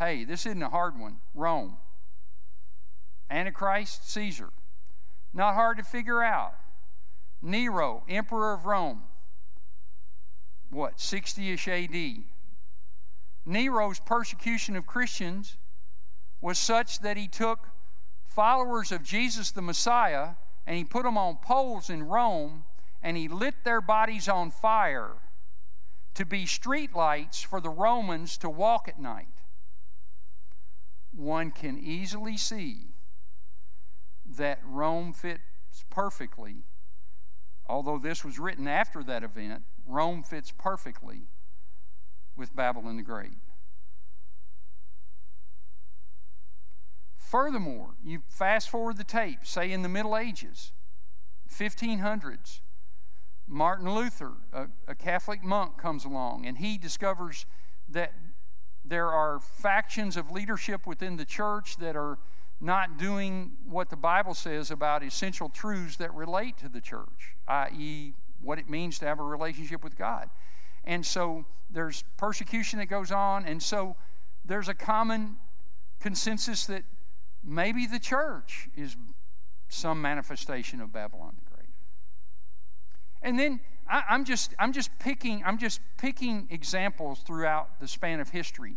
Hey, 0.00 0.24
this 0.24 0.46
isn't 0.46 0.62
a 0.62 0.68
hard 0.68 0.98
one. 0.98 1.18
Rome. 1.32 1.76
Antichrist, 3.30 4.10
Caesar. 4.10 4.50
Not 5.32 5.54
hard 5.54 5.78
to 5.78 5.84
figure 5.84 6.22
out. 6.22 6.54
Nero, 7.40 8.02
Emperor 8.08 8.52
of 8.52 8.66
Rome 8.66 9.02
what, 10.70 11.00
60 11.00 11.52
ish 11.52 11.68
AD. 11.68 12.24
Nero's 13.46 14.00
persecution 14.00 14.76
of 14.76 14.86
Christians 14.86 15.56
was 16.40 16.58
such 16.58 17.00
that 17.00 17.16
he 17.16 17.26
took 17.26 17.68
followers 18.24 18.92
of 18.92 19.02
Jesus 19.02 19.50
the 19.50 19.62
Messiah 19.62 20.30
and 20.66 20.76
he 20.76 20.84
put 20.84 21.04
them 21.04 21.16
on 21.16 21.38
poles 21.42 21.88
in 21.88 22.02
Rome 22.02 22.64
and 23.02 23.16
he 23.16 23.28
lit 23.28 23.64
their 23.64 23.80
bodies 23.80 24.28
on 24.28 24.50
fire 24.50 25.12
to 26.14 26.26
be 26.26 26.44
streetlights 26.44 27.44
for 27.44 27.60
the 27.60 27.70
Romans 27.70 28.36
to 28.38 28.50
walk 28.50 28.88
at 28.88 29.00
night. 29.00 29.28
One 31.14 31.50
can 31.50 31.78
easily 31.78 32.36
see 32.36 32.88
that 34.36 34.60
Rome 34.64 35.12
fits 35.12 35.40
perfectly, 35.90 36.64
although 37.66 37.98
this 37.98 38.24
was 38.24 38.38
written 38.38 38.68
after 38.68 39.02
that 39.04 39.24
event, 39.24 39.62
Rome 39.88 40.22
fits 40.22 40.52
perfectly 40.56 41.22
with 42.36 42.54
Babylon 42.54 42.96
the 42.98 43.02
Great. 43.02 43.38
Furthermore, 47.16 47.90
you 48.02 48.22
fast 48.28 48.70
forward 48.70 48.96
the 48.96 49.04
tape, 49.04 49.40
say 49.44 49.72
in 49.72 49.82
the 49.82 49.88
Middle 49.88 50.16
Ages, 50.16 50.72
1500s, 51.50 52.60
Martin 53.46 53.92
Luther, 53.92 54.32
a, 54.52 54.68
a, 54.86 54.94
Catholic 54.94 55.42
monk, 55.42 55.78
comes 55.78 56.04
along 56.04 56.46
and 56.46 56.58
he 56.58 56.76
discovers 56.78 57.46
that 57.88 58.12
there 58.84 59.08
are 59.08 59.40
factions 59.40 60.16
of 60.16 60.30
leadership 60.30 60.86
within 60.86 61.16
the 61.16 61.24
church 61.24 61.76
that 61.78 61.96
are 61.96 62.18
not 62.60 62.98
doing 62.98 63.52
what 63.64 63.88
the 63.90 63.96
Bible 63.96 64.34
says 64.34 64.70
about 64.70 65.02
essential 65.02 65.48
truths 65.48 65.96
that 65.96 66.12
relate 66.14 66.56
to 66.58 66.68
the 66.68 66.80
church, 66.80 67.36
i.e., 67.46 68.14
what 68.40 68.58
it 68.58 68.68
means 68.68 68.98
to 69.00 69.06
have 69.06 69.20
a 69.20 69.24
relationship 69.24 69.82
with 69.82 69.96
God. 69.96 70.30
And 70.84 71.04
so 71.04 71.44
there's 71.70 72.04
persecution 72.16 72.78
that 72.78 72.86
goes 72.86 73.10
on, 73.10 73.44
and 73.44 73.62
so 73.62 73.96
there's 74.44 74.68
a 74.68 74.74
common 74.74 75.36
consensus 76.00 76.66
that 76.66 76.84
maybe 77.44 77.86
the 77.86 77.98
church 77.98 78.68
is 78.76 78.96
some 79.68 80.00
manifestation 80.00 80.80
of 80.80 80.92
Babylon 80.92 81.34
the 81.36 81.54
Great. 81.54 81.68
And 83.22 83.38
then 83.38 83.60
I, 83.88 84.04
I'm 84.08 84.24
just 84.24 84.54
I'm 84.58 84.72
just 84.72 84.90
picking 84.98 85.42
I'm 85.44 85.58
just 85.58 85.80
picking 85.98 86.48
examples 86.50 87.20
throughout 87.20 87.80
the 87.80 87.88
span 87.88 88.20
of 88.20 88.30
history. 88.30 88.76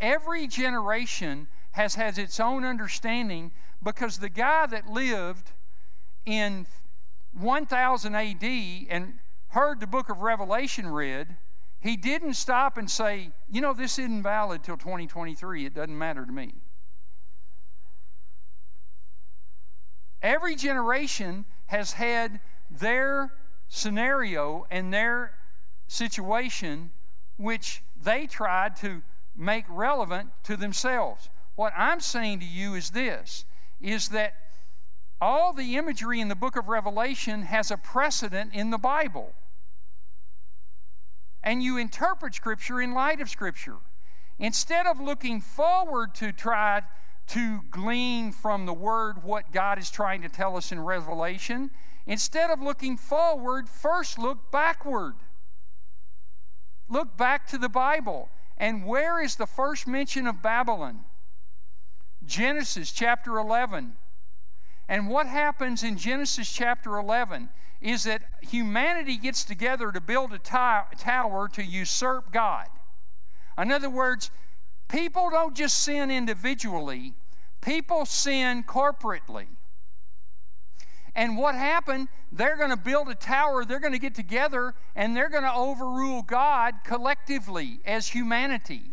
Every 0.00 0.46
generation 0.46 1.46
has 1.72 1.94
has 1.94 2.18
its 2.18 2.40
own 2.40 2.64
understanding 2.64 3.52
because 3.82 4.18
the 4.18 4.28
guy 4.28 4.66
that 4.66 4.88
lived 4.88 5.52
in 6.24 6.66
1000 7.34 8.14
AD 8.14 8.44
and 8.90 9.14
heard 9.48 9.80
the 9.80 9.86
book 9.86 10.08
of 10.08 10.20
Revelation 10.20 10.88
read, 10.88 11.36
he 11.80 11.96
didn't 11.96 12.34
stop 12.34 12.78
and 12.78 12.90
say, 12.90 13.30
you 13.50 13.60
know, 13.60 13.74
this 13.74 13.98
isn't 13.98 14.22
valid 14.22 14.62
till 14.62 14.76
2023. 14.76 15.66
It 15.66 15.74
doesn't 15.74 15.98
matter 15.98 16.24
to 16.24 16.32
me. 16.32 16.54
Every 20.22 20.54
generation 20.54 21.44
has 21.66 21.94
had 21.94 22.38
their 22.70 23.32
scenario 23.68 24.66
and 24.70 24.92
their 24.92 25.32
situation 25.88 26.92
which 27.36 27.82
they 28.00 28.26
tried 28.26 28.76
to 28.76 29.02
make 29.36 29.64
relevant 29.68 30.30
to 30.44 30.56
themselves. 30.56 31.28
What 31.56 31.72
I'm 31.76 32.00
saying 32.00 32.40
to 32.40 32.46
you 32.46 32.74
is 32.74 32.90
this 32.90 33.44
is 33.80 34.10
that 34.10 34.34
all 35.22 35.52
the 35.52 35.76
imagery 35.76 36.20
in 36.20 36.26
the 36.26 36.34
book 36.34 36.56
of 36.56 36.68
Revelation 36.68 37.42
has 37.42 37.70
a 37.70 37.76
precedent 37.76 38.52
in 38.52 38.70
the 38.70 38.76
Bible. 38.76 39.32
And 41.44 41.62
you 41.62 41.76
interpret 41.76 42.34
Scripture 42.34 42.80
in 42.80 42.92
light 42.92 43.20
of 43.20 43.30
Scripture. 43.30 43.76
Instead 44.40 44.84
of 44.84 45.00
looking 45.00 45.40
forward 45.40 46.12
to 46.16 46.32
try 46.32 46.82
to 47.28 47.60
glean 47.70 48.32
from 48.32 48.66
the 48.66 48.72
Word 48.72 49.22
what 49.22 49.52
God 49.52 49.78
is 49.78 49.92
trying 49.92 50.22
to 50.22 50.28
tell 50.28 50.56
us 50.56 50.72
in 50.72 50.80
Revelation, 50.80 51.70
instead 52.04 52.50
of 52.50 52.60
looking 52.60 52.96
forward, 52.96 53.68
first 53.68 54.18
look 54.18 54.50
backward. 54.50 55.14
Look 56.88 57.16
back 57.16 57.46
to 57.48 57.58
the 57.58 57.68
Bible. 57.68 58.28
And 58.58 58.84
where 58.84 59.22
is 59.22 59.36
the 59.36 59.46
first 59.46 59.86
mention 59.86 60.26
of 60.26 60.42
Babylon? 60.42 61.04
Genesis 62.26 62.90
chapter 62.90 63.38
11. 63.38 63.94
And 64.92 65.08
what 65.08 65.26
happens 65.26 65.82
in 65.82 65.96
Genesis 65.96 66.52
chapter 66.52 66.98
11 66.98 67.48
is 67.80 68.04
that 68.04 68.24
humanity 68.42 69.16
gets 69.16 69.42
together 69.42 69.90
to 69.90 70.02
build 70.02 70.34
a 70.34 70.38
tower 70.38 71.48
to 71.54 71.64
usurp 71.64 72.30
God. 72.30 72.66
In 73.56 73.72
other 73.72 73.88
words, 73.88 74.30
people 74.88 75.30
don't 75.30 75.56
just 75.56 75.78
sin 75.78 76.10
individually, 76.10 77.14
people 77.62 78.04
sin 78.04 78.64
corporately. 78.64 79.46
And 81.14 81.38
what 81.38 81.54
happened? 81.54 82.08
They're 82.30 82.58
going 82.58 82.68
to 82.68 82.76
build 82.76 83.08
a 83.08 83.14
tower, 83.14 83.64
they're 83.64 83.80
going 83.80 83.94
to 83.94 83.98
get 83.98 84.14
together, 84.14 84.74
and 84.94 85.16
they're 85.16 85.30
going 85.30 85.44
to 85.44 85.54
overrule 85.54 86.20
God 86.20 86.74
collectively 86.84 87.80
as 87.86 88.08
humanity. 88.08 88.91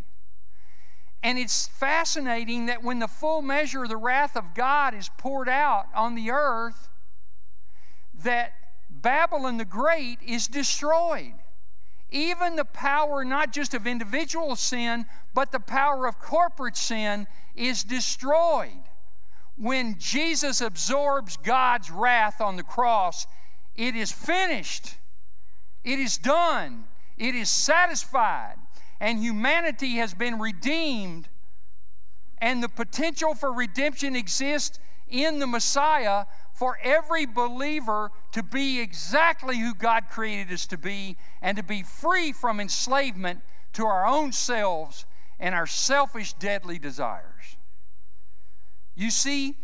And 1.22 1.38
it's 1.38 1.68
fascinating 1.68 2.68
that 2.68 2.84
when 2.84 3.00
the 3.00 3.08
full 3.08 3.42
measure 3.42 3.84
of 3.84 3.90
the 3.90 3.98
wrath 3.98 4.38
of 4.38 4.54
God 4.54 4.94
is 4.94 5.10
poured 5.18 5.50
out 5.50 5.88
on 5.94 6.16
the 6.16 6.32
earth, 6.32 6.90
that 8.24 8.54
Babylon 8.90 9.58
the 9.58 9.66
Great 9.66 10.20
is 10.26 10.48
destroyed. 10.48 11.34
Even 12.10 12.56
the 12.56 12.66
power, 12.66 13.24
not 13.24 13.54
just 13.54 13.74
of 13.74 13.86
individual 13.86 14.56
sin, 14.56 15.06
but 15.34 15.52
the 15.52 15.60
power 15.60 16.08
of 16.08 16.20
corporate 16.20 16.78
sin, 16.78 17.28
is 17.56 17.84
destroyed. 17.84 18.82
When 19.58 19.98
Jesus 20.00 20.62
absorbs 20.62 21.38
God's 21.38 21.92
wrath 21.92 22.40
on 22.40 22.56
the 22.56 22.64
cross, 22.64 23.28
it 23.76 23.96
is 23.96 24.12
finished, 24.12 24.96
it 25.84 26.00
is 26.00 26.18
done, 26.18 26.86
it 27.18 27.36
is 27.36 27.50
satisfied 27.50 28.56
and 29.00 29.20
humanity 29.20 29.96
has 29.96 30.14
been 30.14 30.40
redeemed, 30.40 31.30
and 32.40 32.64
the 32.64 32.70
potential 32.70 33.36
for 33.36 33.52
redemption 33.52 34.16
exists 34.16 34.80
in 35.08 35.40
the 35.40 35.48
Messiah 35.48 36.26
for 36.54 36.78
every 36.84 37.26
believer 37.26 38.12
to 38.32 38.44
be 38.44 38.80
exactly 38.80 39.60
who 39.60 39.74
God 39.74 40.10
created 40.10 40.54
us 40.54 40.68
to 40.68 40.78
be 40.78 41.18
and 41.42 41.58
to 41.58 41.64
be 41.64 41.84
free 41.84 42.32
from 42.32 42.60
enslavement 42.60 43.42
to 43.74 43.86
our 43.86 44.06
own 44.06 44.32
selves 44.32 45.06
and 45.40 45.56
our 45.56 45.68
selfish, 45.68 46.34
deadly 46.34 46.78
desires. 46.78 47.58
You 48.96 49.10
see, 49.10 49.56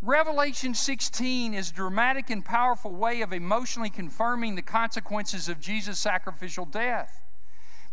Revelation 0.00 0.74
16 0.74 1.54
is 1.54 1.70
a 1.70 1.74
dramatic 1.74 2.30
and 2.30 2.44
powerful 2.44 2.94
way 2.94 3.20
of 3.20 3.32
emotionally 3.32 3.90
confirming 3.90 4.54
the 4.54 4.62
consequences 4.62 5.48
of 5.48 5.60
Jesus' 5.60 5.98
sacrificial 5.98 6.64
death. 6.64 7.23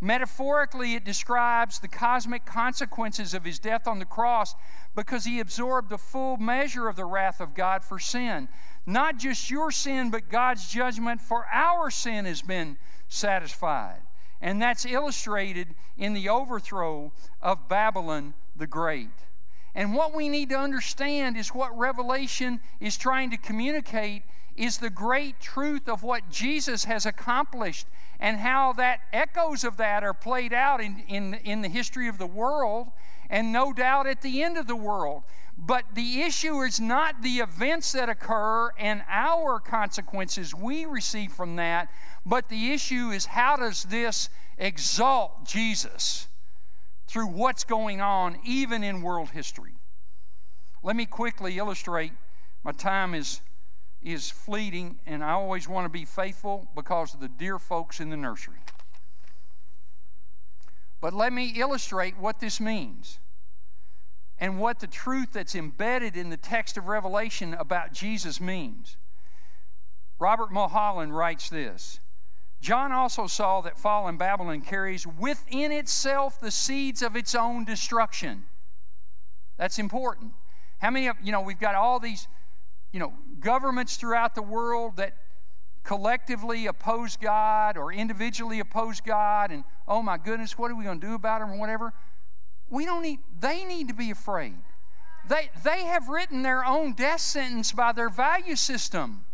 Metaphorically, 0.04 0.96
it 0.96 1.06
describes 1.06 1.78
the 1.80 1.88
cosmic 1.88 2.44
consequences 2.44 3.36
of 3.36 3.46
his 3.46 3.60
death 3.60 3.88
on 3.88 4.00
the 4.00 4.06
cross 4.06 4.56
because 4.96 5.26
he 5.26 5.40
absorbed 5.40 5.90
the 5.90 5.98
full 5.98 6.38
measure 6.38 6.88
of 6.88 6.96
the 6.96 7.06
wrath 7.06 7.40
of 7.40 7.54
God 7.54 7.84
for 7.84 8.00
sin. 8.00 8.50
Not 8.88 9.20
just 9.20 9.52
your 9.52 9.70
sin, 9.70 10.10
but 10.10 10.28
God's 10.28 10.68
judgment 10.68 11.22
for 11.22 11.46
our 11.54 11.92
sin 11.92 12.26
has 12.26 12.42
been 12.42 12.78
satisfied. 13.08 14.02
And 14.42 14.60
that's 14.60 14.88
illustrated 14.88 15.76
in 15.96 16.14
the 16.14 16.30
overthrow 16.30 17.12
of 17.40 17.70
Babylon 17.70 18.34
the 18.56 18.66
Great. 18.66 19.10
And 19.76 19.94
what 19.94 20.16
we 20.16 20.30
need 20.30 20.50
to 20.50 20.58
understand 20.58 21.38
is 21.38 21.50
what 21.50 21.78
Revelation 21.78 22.60
is 22.80 22.98
trying 22.98 23.30
to 23.30 23.38
communicate 23.38 24.24
is 24.56 24.78
the 24.78 24.90
great 24.90 25.40
truth 25.40 25.88
of 25.88 26.04
what 26.04 26.30
Jesus 26.30 26.86
has 26.86 27.06
accomplished 27.06 27.88
and 28.20 28.38
how 28.38 28.74
that 28.74 29.00
echoes 29.12 29.64
of 29.64 29.78
that 29.78 30.04
are 30.04 30.14
played 30.14 30.54
out 30.54 30.82
in, 30.82 31.04
in, 31.08 31.34
in 31.44 31.62
the 31.62 31.70
history 31.70 32.08
of 32.08 32.18
the 32.18 32.28
world 32.28 32.88
and 33.30 33.52
no 33.52 33.74
doubt 33.74 34.08
at 34.08 34.22
the 34.22 34.44
end 34.44 34.58
of 34.58 34.68
the 34.68 34.76
world. 34.76 35.24
But 35.58 35.96
the 35.96 36.22
issue 36.22 36.62
is 36.62 36.80
not 36.80 37.22
the 37.22 37.40
events 37.40 37.92
that 37.94 38.10
occur 38.10 38.72
and 38.78 39.04
our 39.08 39.60
consequences 39.60 40.54
we 40.54 40.86
receive 40.86 41.32
from 41.32 41.56
that, 41.56 41.90
but 42.26 42.50
the 42.50 42.72
issue 42.72 43.10
is 43.10 43.26
how 43.26 43.56
does 43.56 43.84
this 43.84 44.30
exalt 44.58 45.46
Jesus 45.46 46.28
through 47.08 47.28
what's 47.28 47.64
going 47.64 48.02
on 48.02 48.38
even 48.44 48.84
in 48.84 49.02
world 49.02 49.30
history? 49.32 49.74
Let 50.84 50.96
me 50.96 51.06
quickly 51.06 51.58
illustrate. 51.58 52.14
My 52.64 52.72
time 52.72 53.14
is 53.14 53.42
is 54.04 54.30
fleeting, 54.30 55.00
and 55.06 55.24
I 55.24 55.32
always 55.32 55.68
want 55.68 55.86
to 55.86 55.90
be 55.90 56.06
faithful 56.06 56.68
because 56.76 57.14
of 57.14 57.20
the 57.20 57.28
dear 57.28 57.60
folks 57.60 58.00
in 58.00 58.10
the 58.10 58.18
nursery. 58.18 58.58
But 61.00 61.14
let 61.14 61.34
me 61.34 61.54
illustrate 61.56 62.18
what 62.18 62.40
this 62.40 62.60
means 62.60 63.20
and 64.40 64.60
what 64.60 64.80
the 64.80 64.88
truth 64.88 65.34
that's 65.34 65.56
embedded 65.56 66.16
in 66.16 66.30
the 66.30 66.38
text 66.38 66.78
of 66.78 66.88
Revelation 66.88 67.54
about 67.54 67.94
Jesus 67.94 68.42
means. 68.42 68.98
Robert 70.20 70.52
Mulholland 70.52 71.16
writes 71.16 71.50
this 71.50 72.00
John 72.62 72.92
also 72.92 73.26
saw 73.26 73.62
that 73.62 73.78
fallen 73.80 74.18
Babylon 74.18 74.62
carries 74.62 75.06
within 75.08 75.72
itself 75.72 76.40
the 76.40 76.52
seeds 76.52 77.02
of 77.02 77.16
its 77.16 77.34
own 77.34 77.66
destruction. 77.66 78.44
That's 79.58 79.80
important. 79.80 80.34
How 80.80 80.92
many 80.92 81.08
of, 81.08 81.16
you 81.24 81.32
know, 81.32 81.42
we've 81.42 81.60
got 81.60 81.76
all 81.76 82.00
these 82.00 82.28
you 82.92 83.00
know, 83.00 83.14
governments 83.40 83.98
throughout 83.98 84.36
the 84.36 84.42
world 84.42 84.98
that 84.98 85.16
collectively 85.84 86.68
oppose 86.68 87.18
God 87.18 87.78
or 87.78 87.92
individually 87.92 88.60
oppose 88.60 89.02
God 89.02 89.52
and 89.52 89.64
oh 89.88 90.02
my 90.02 90.18
goodness, 90.18 90.58
what 90.58 90.70
are 90.72 90.76
we 90.76 90.84
going 90.84 91.00
to 91.00 91.08
do 91.08 91.16
about 91.16 91.42
them 91.42 91.52
or 91.52 91.60
whatever? 91.60 91.94
We 92.70 92.86
don't 92.86 93.02
need 93.02 93.20
they 93.40 93.66
need 93.66 93.88
to 93.88 93.94
be 93.94 94.12
afraid. 94.12 94.58
They 95.28 95.50
they 95.64 95.86
have 95.86 96.08
written 96.08 96.44
their 96.44 96.66
own 96.66 96.94
death 96.94 97.22
sentence 97.22 97.72
by 97.72 97.92
their 97.92 98.10
value 98.10 98.56
system. 98.56 99.26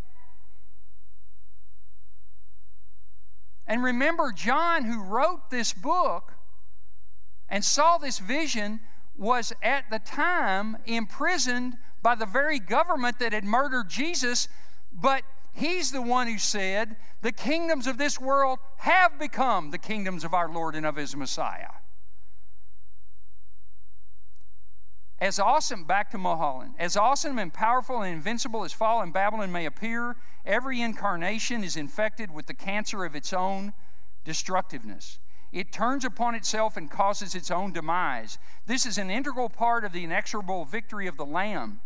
And 3.68 3.84
remember 3.84 4.32
John 4.32 4.86
who 4.86 5.04
wrote 5.04 5.50
this 5.50 5.74
book 5.74 6.34
and 7.50 7.64
saw 7.66 7.98
this 7.98 8.20
vision 8.20 8.80
was 9.18 9.52
at 9.62 9.90
the 9.90 10.00
time 10.00 10.78
imprisoned 10.86 11.78
by 12.02 12.16
the 12.16 12.26
very 12.26 12.60
government 12.60 13.20
that 13.20 13.34
had 13.34 13.44
murdered 13.44 13.90
Jesus, 13.90 14.48
but 14.92 15.24
he's 15.54 15.92
the 15.92 16.02
one 16.02 16.28
who 16.28 16.38
said, 16.38 16.96
The 17.22 17.32
kingdoms 17.32 17.88
of 17.88 17.98
this 17.98 18.20
world 18.20 18.60
have 18.78 19.20
become 19.20 19.72
the 19.72 19.78
kingdoms 19.78 20.24
of 20.24 20.34
our 20.34 20.50
Lord 20.50 20.76
and 20.76 20.86
of 20.86 20.96
his 20.96 21.16
Messiah. 21.16 21.72
As 25.20 25.40
awesome, 25.40 25.84
back 25.84 26.12
to 26.12 26.18
Mulholland, 26.20 26.76
as 26.78 26.96
awesome 26.96 27.40
and 27.40 27.52
powerful 27.52 28.04
and 28.04 28.14
invincible 28.14 28.64
as 28.64 28.72
fallen 28.72 29.12
Babylon 29.12 29.52
may 29.52 29.66
appear, 29.66 30.16
every 30.46 30.80
incarnation 30.80 31.64
is 31.64 31.76
infected 31.76 32.32
with 32.32 32.46
the 32.46 32.54
cancer 32.54 33.04
of 33.04 33.16
its 33.16 33.34
own 33.34 33.74
destructiveness. 34.24 35.18
It 35.52 35.72
turns 35.72 36.04
upon 36.04 36.36
itself 36.36 36.76
and 36.76 36.92
causes 36.92 37.34
its 37.34 37.50
own 37.50 37.72
demise. 37.72 38.38
This 38.66 38.86
is 38.86 38.98
an 38.98 39.10
integral 39.10 39.50
part 39.50 39.86
of 39.86 39.94
the 39.94 40.04
inexorable 40.04 40.66
victory 40.66 41.08
of 41.08 41.18
the 41.18 41.26
Lamb. 41.26 41.80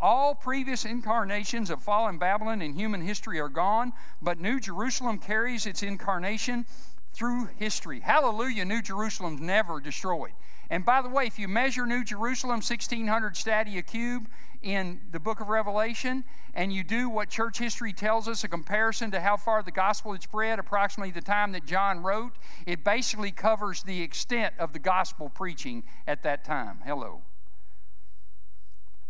All 0.00 0.34
previous 0.34 0.84
incarnations 0.84 1.70
of 1.70 1.82
fallen 1.82 2.18
Babylon 2.18 2.62
in 2.62 2.74
human 2.74 3.00
history 3.00 3.40
are 3.40 3.48
gone, 3.48 3.92
but 4.22 4.38
New 4.38 4.60
Jerusalem 4.60 5.18
carries 5.18 5.66
its 5.66 5.82
incarnation 5.82 6.66
through 7.12 7.48
history. 7.56 8.00
Hallelujah, 8.00 8.64
New 8.64 8.80
Jerusalem's 8.80 9.40
never 9.40 9.80
destroyed. 9.80 10.32
And 10.70 10.84
by 10.84 11.00
the 11.00 11.08
way, 11.08 11.26
if 11.26 11.38
you 11.38 11.48
measure 11.48 11.86
New 11.86 12.04
Jerusalem 12.04 12.56
1600 12.56 13.36
stadia 13.36 13.82
cube 13.82 14.28
in 14.60 15.00
the 15.12 15.20
book 15.20 15.40
of 15.40 15.48
Revelation, 15.48 16.24
and 16.52 16.72
you 16.72 16.84
do 16.84 17.08
what 17.08 17.30
church 17.30 17.58
history 17.58 17.92
tells 17.92 18.28
us, 18.28 18.44
a 18.44 18.48
comparison 18.48 19.10
to 19.12 19.20
how 19.20 19.36
far 19.36 19.62
the 19.62 19.70
gospel 19.70 20.12
had 20.12 20.22
spread, 20.22 20.58
approximately 20.58 21.10
the 21.10 21.22
time 21.22 21.52
that 21.52 21.64
John 21.64 22.02
wrote, 22.02 22.32
it 22.66 22.84
basically 22.84 23.30
covers 23.30 23.82
the 23.82 24.02
extent 24.02 24.54
of 24.58 24.72
the 24.72 24.78
gospel 24.78 25.30
preaching 25.30 25.84
at 26.06 26.22
that 26.24 26.44
time. 26.44 26.80
Hello. 26.84 27.22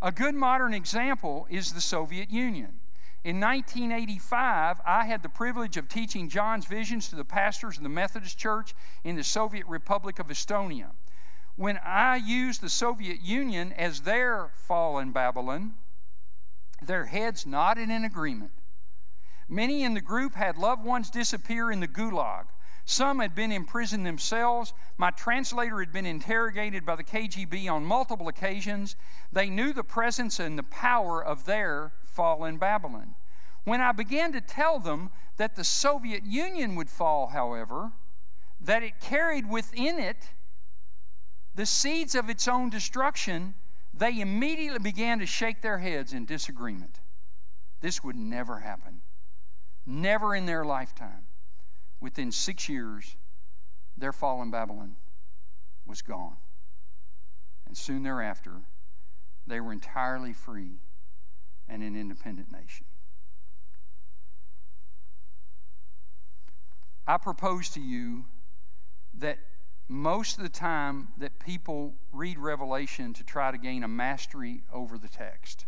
A 0.00 0.12
good 0.12 0.36
modern 0.36 0.74
example 0.74 1.48
is 1.50 1.72
the 1.72 1.80
Soviet 1.80 2.30
Union. 2.30 2.78
In 3.24 3.40
1985, 3.40 4.80
I 4.86 5.06
had 5.06 5.24
the 5.24 5.28
privilege 5.28 5.76
of 5.76 5.88
teaching 5.88 6.28
John's 6.28 6.66
visions 6.66 7.08
to 7.08 7.16
the 7.16 7.24
pastors 7.24 7.78
of 7.78 7.82
the 7.82 7.88
Methodist 7.88 8.38
Church 8.38 8.74
in 9.02 9.16
the 9.16 9.24
Soviet 9.24 9.66
Republic 9.66 10.20
of 10.20 10.28
Estonia. 10.28 10.90
When 11.58 11.80
I 11.84 12.14
used 12.14 12.60
the 12.60 12.70
Soviet 12.70 13.20
Union 13.20 13.72
as 13.72 14.02
their 14.02 14.52
fallen 14.54 15.10
Babylon, 15.10 15.74
their 16.80 17.06
heads 17.06 17.46
nodded 17.46 17.90
in 17.90 18.04
agreement. 18.04 18.52
Many 19.48 19.82
in 19.82 19.94
the 19.94 20.00
group 20.00 20.36
had 20.36 20.56
loved 20.56 20.84
ones 20.84 21.10
disappear 21.10 21.72
in 21.72 21.80
the 21.80 21.88
gulag. 21.88 22.44
Some 22.84 23.18
had 23.18 23.34
been 23.34 23.50
imprisoned 23.50 24.06
themselves. 24.06 24.72
My 24.98 25.10
translator 25.10 25.80
had 25.80 25.92
been 25.92 26.06
interrogated 26.06 26.86
by 26.86 26.94
the 26.94 27.02
KGB 27.02 27.68
on 27.68 27.84
multiple 27.84 28.28
occasions. 28.28 28.94
They 29.32 29.50
knew 29.50 29.72
the 29.72 29.82
presence 29.82 30.38
and 30.38 30.56
the 30.56 30.62
power 30.62 31.20
of 31.20 31.44
their 31.44 31.90
fallen 32.04 32.58
Babylon. 32.58 33.16
When 33.64 33.80
I 33.80 33.90
began 33.90 34.30
to 34.30 34.40
tell 34.40 34.78
them 34.78 35.10
that 35.38 35.56
the 35.56 35.64
Soviet 35.64 36.24
Union 36.24 36.76
would 36.76 36.88
fall, 36.88 37.30
however, 37.30 37.90
that 38.60 38.84
it 38.84 39.00
carried 39.00 39.50
within 39.50 39.98
it 39.98 40.30
the 41.58 41.66
seeds 41.66 42.14
of 42.14 42.30
its 42.30 42.46
own 42.46 42.70
destruction, 42.70 43.52
they 43.92 44.20
immediately 44.20 44.78
began 44.78 45.18
to 45.18 45.26
shake 45.26 45.60
their 45.60 45.78
heads 45.78 46.12
in 46.12 46.24
disagreement. 46.24 47.00
This 47.80 48.04
would 48.04 48.14
never 48.14 48.60
happen. 48.60 49.00
Never 49.84 50.36
in 50.36 50.46
their 50.46 50.64
lifetime. 50.64 51.26
Within 52.00 52.30
six 52.30 52.68
years, 52.68 53.16
their 53.96 54.12
fallen 54.12 54.52
Babylon 54.52 54.94
was 55.84 56.00
gone. 56.00 56.36
And 57.66 57.76
soon 57.76 58.04
thereafter, 58.04 58.52
they 59.44 59.58
were 59.58 59.72
entirely 59.72 60.32
free 60.32 60.76
and 61.68 61.82
an 61.82 61.96
independent 61.96 62.52
nation. 62.52 62.86
I 67.04 67.16
propose 67.16 67.68
to 67.70 67.80
you 67.80 68.26
that 69.14 69.38
most 69.88 70.36
of 70.36 70.42
the 70.42 70.50
time 70.50 71.08
that 71.16 71.38
people 71.38 71.94
read 72.12 72.38
Revelation 72.38 73.14
to 73.14 73.24
try 73.24 73.50
to 73.50 73.58
gain 73.58 73.82
a 73.82 73.88
mastery 73.88 74.62
over 74.72 74.98
the 74.98 75.08
text. 75.08 75.64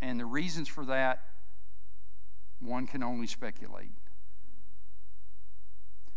And 0.00 0.18
the 0.18 0.24
reasons 0.24 0.68
for 0.68 0.86
that, 0.86 1.22
one 2.60 2.86
can 2.86 3.02
only 3.02 3.26
speculate. 3.26 3.90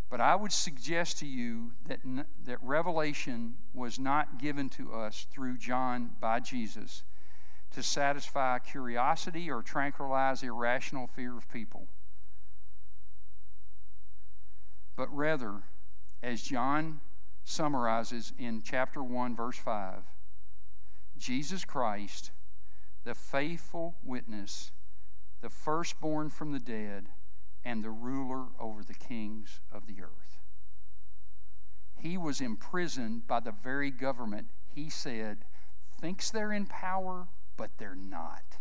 But 0.09 0.21
I 0.21 0.35
would 0.35 0.51
suggest 0.51 1.19
to 1.19 1.25
you 1.25 1.71
that, 1.87 1.99
that 2.45 2.57
Revelation 2.61 3.55
was 3.73 3.97
not 3.97 4.39
given 4.39 4.69
to 4.71 4.93
us 4.93 5.25
through 5.31 5.57
John 5.57 6.11
by 6.19 6.39
Jesus 6.39 7.03
to 7.71 7.81
satisfy 7.81 8.59
curiosity 8.59 9.49
or 9.49 9.61
tranquilize 9.61 10.43
irrational 10.43 11.07
fear 11.07 11.37
of 11.37 11.49
people. 11.51 11.87
But 14.95 15.15
rather, 15.15 15.63
as 16.21 16.41
John 16.41 17.01
summarizes 17.43 18.33
in 18.37 18.61
chapter 18.63 19.03
1, 19.03 19.35
verse 19.35 19.57
5, 19.57 20.03
Jesus 21.17 21.65
Christ, 21.65 22.31
the 23.03 23.15
faithful 23.15 23.95
witness, 24.03 24.71
the 25.41 25.49
firstborn 25.49 26.29
from 26.29 26.51
the 26.51 26.59
dead, 26.59 27.09
and 27.63 27.83
the 27.83 27.89
ruler 27.89 28.45
over 28.59 28.83
the 28.83 28.93
kings 28.93 29.59
of 29.71 29.87
the 29.87 30.01
earth. 30.01 30.39
He 31.95 32.17
was 32.17 32.41
imprisoned 32.41 33.27
by 33.27 33.39
the 33.39 33.51
very 33.51 33.91
government 33.91 34.47
he 34.67 34.89
said 34.89 35.45
thinks 35.99 36.31
they're 36.31 36.51
in 36.51 36.65
power 36.65 37.27
but 37.57 37.69
they're 37.77 37.95
not. 37.95 38.57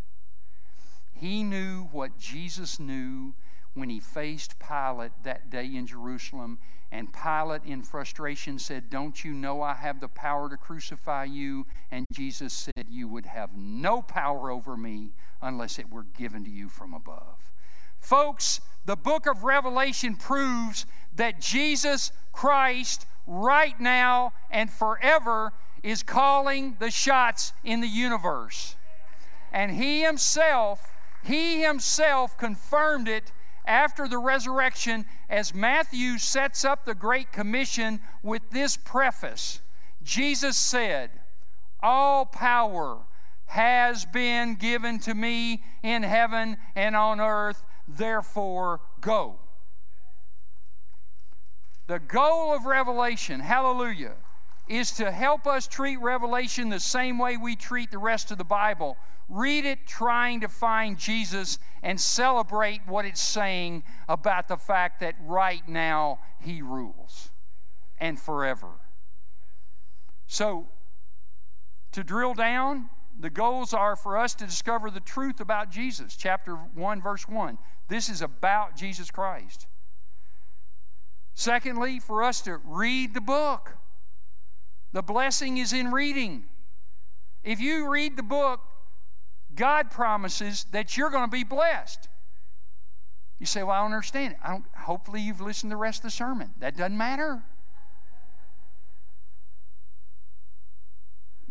He 1.12 1.42
knew 1.42 1.84
what 1.92 2.18
Jesus 2.18 2.78
knew 2.78 3.34
when 3.74 3.90
he 3.90 4.00
faced 4.00 4.56
Pilate 4.58 5.12
that 5.22 5.50
day 5.50 5.66
in 5.74 5.86
Jerusalem. 5.86 6.58
And 6.92 7.12
Pilate, 7.12 7.64
in 7.64 7.82
frustration, 7.82 8.58
said, 8.58 8.90
Don't 8.90 9.24
you 9.24 9.32
know 9.32 9.62
I 9.62 9.74
have 9.74 10.00
the 10.00 10.08
power 10.08 10.48
to 10.48 10.56
crucify 10.56 11.24
you? 11.24 11.66
And 11.90 12.04
Jesus 12.12 12.52
said, 12.52 12.86
You 12.88 13.06
would 13.08 13.26
have 13.26 13.56
no 13.56 14.02
power 14.02 14.50
over 14.50 14.76
me 14.76 15.10
unless 15.40 15.78
it 15.78 15.90
were 15.90 16.02
given 16.02 16.44
to 16.44 16.50
you 16.50 16.68
from 16.68 16.92
above. 16.92 17.52
Folks, 17.98 18.60
the 18.86 18.96
book 18.96 19.26
of 19.26 19.44
Revelation 19.44 20.16
proves 20.16 20.86
that 21.14 21.40
Jesus 21.40 22.10
Christ, 22.32 23.06
right 23.26 23.78
now 23.78 24.32
and 24.50 24.70
forever, 24.70 25.52
is 25.82 26.02
calling 26.02 26.76
the 26.80 26.90
shots 26.90 27.52
in 27.62 27.80
the 27.80 27.88
universe. 27.88 28.74
And 29.52 29.72
he 29.72 30.02
himself, 30.02 30.92
he 31.22 31.62
himself 31.62 32.36
confirmed 32.36 33.08
it 33.08 33.32
after 33.64 34.08
the 34.08 34.18
resurrection 34.18 35.04
as 35.28 35.54
Matthew 35.54 36.18
sets 36.18 36.64
up 36.64 36.84
the 36.84 36.94
Great 36.94 37.32
Commission 37.32 38.00
with 38.22 38.42
this 38.50 38.76
preface. 38.76 39.60
Jesus 40.02 40.56
said, 40.56 41.10
All 41.80 42.26
power 42.26 43.00
has 43.46 44.04
been 44.04 44.54
given 44.54 44.98
to 45.00 45.14
me 45.14 45.62
in 45.82 46.02
heaven 46.02 46.56
and 46.74 46.94
on 46.94 47.20
earth, 47.20 47.66
therefore 47.86 48.80
go. 49.00 49.36
The 51.88 51.98
goal 51.98 52.54
of 52.54 52.66
Revelation, 52.66 53.40
hallelujah, 53.40 54.14
is 54.70 54.92
to 54.92 55.10
help 55.10 55.46
us 55.46 55.66
treat 55.66 55.96
Revelation 55.96 56.68
the 56.68 56.80
same 56.80 57.18
way 57.18 57.36
we 57.36 57.56
treat 57.56 57.90
the 57.90 57.98
rest 57.98 58.30
of 58.30 58.38
the 58.38 58.44
Bible 58.44 58.96
Read 59.30 59.64
it 59.64 59.86
trying 59.86 60.40
to 60.40 60.48
find 60.48 60.98
Jesus 60.98 61.60
and 61.84 62.00
celebrate 62.00 62.80
what 62.88 63.04
it's 63.04 63.20
saying 63.20 63.84
about 64.08 64.48
the 64.48 64.56
fact 64.56 64.98
that 65.00 65.14
right 65.24 65.66
now 65.68 66.18
He 66.40 66.60
rules 66.60 67.30
and 67.98 68.18
forever. 68.20 68.66
So, 70.26 70.66
to 71.92 72.02
drill 72.02 72.34
down, 72.34 72.90
the 73.18 73.30
goals 73.30 73.72
are 73.72 73.94
for 73.94 74.18
us 74.18 74.34
to 74.34 74.46
discover 74.46 74.90
the 74.90 75.00
truth 75.00 75.38
about 75.38 75.70
Jesus. 75.70 76.16
Chapter 76.16 76.56
1, 76.56 77.00
verse 77.00 77.28
1. 77.28 77.56
This 77.86 78.08
is 78.08 78.22
about 78.22 78.76
Jesus 78.76 79.12
Christ. 79.12 79.68
Secondly, 81.34 82.00
for 82.00 82.24
us 82.24 82.40
to 82.42 82.60
read 82.64 83.14
the 83.14 83.20
book. 83.20 83.76
The 84.92 85.02
blessing 85.02 85.58
is 85.58 85.72
in 85.72 85.90
reading. 85.90 86.44
If 87.44 87.60
you 87.60 87.90
read 87.90 88.16
the 88.16 88.22
book, 88.22 88.60
God 89.54 89.90
promises 89.90 90.66
that 90.72 90.96
you're 90.96 91.10
going 91.10 91.24
to 91.24 91.30
be 91.30 91.44
blessed. 91.44 92.08
You 93.38 93.46
say, 93.46 93.62
Well, 93.62 93.72
I 93.72 93.82
don't 93.82 93.92
understand. 93.92 94.36
I 94.42 94.50
don't, 94.50 94.64
hopefully, 94.76 95.20
you've 95.20 95.40
listened 95.40 95.70
to 95.70 95.74
the 95.74 95.80
rest 95.80 96.00
of 96.00 96.04
the 96.04 96.10
sermon. 96.10 96.50
That 96.58 96.76
doesn't 96.76 96.96
matter. 96.96 97.42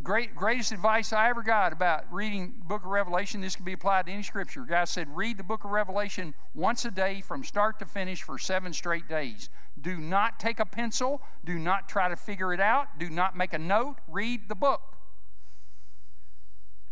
Great, 0.01 0.33
greatest 0.33 0.71
advice 0.71 1.11
I 1.11 1.29
ever 1.29 1.43
got 1.43 1.73
about 1.73 2.05
reading 2.11 2.53
book 2.65 2.83
of 2.85 2.89
Revelation, 2.89 3.41
this 3.41 3.55
can 3.55 3.65
be 3.65 3.73
applied 3.73 4.05
to 4.05 4.11
any 4.13 4.23
scripture. 4.23 4.61
God 4.61 4.85
said, 4.85 5.07
read 5.13 5.37
the 5.37 5.43
book 5.43 5.65
of 5.65 5.71
Revelation 5.71 6.33
once 6.53 6.85
a 6.85 6.91
day 6.91 7.19
from 7.19 7.43
start 7.43 7.79
to 7.79 7.85
finish 7.85 8.23
for 8.23 8.37
seven 8.37 8.71
straight 8.71 9.09
days. 9.09 9.49
Do 9.79 9.97
not 9.97 10.39
take 10.39 10.59
a 10.59 10.65
pencil. 10.65 11.21
Do 11.43 11.59
not 11.59 11.89
try 11.89 12.07
to 12.07 12.15
figure 12.15 12.53
it 12.53 12.61
out. 12.61 12.97
Do 12.97 13.09
not 13.09 13.35
make 13.35 13.53
a 13.53 13.57
note. 13.57 13.97
Read 14.07 14.47
the 14.47 14.55
book. 14.55 14.81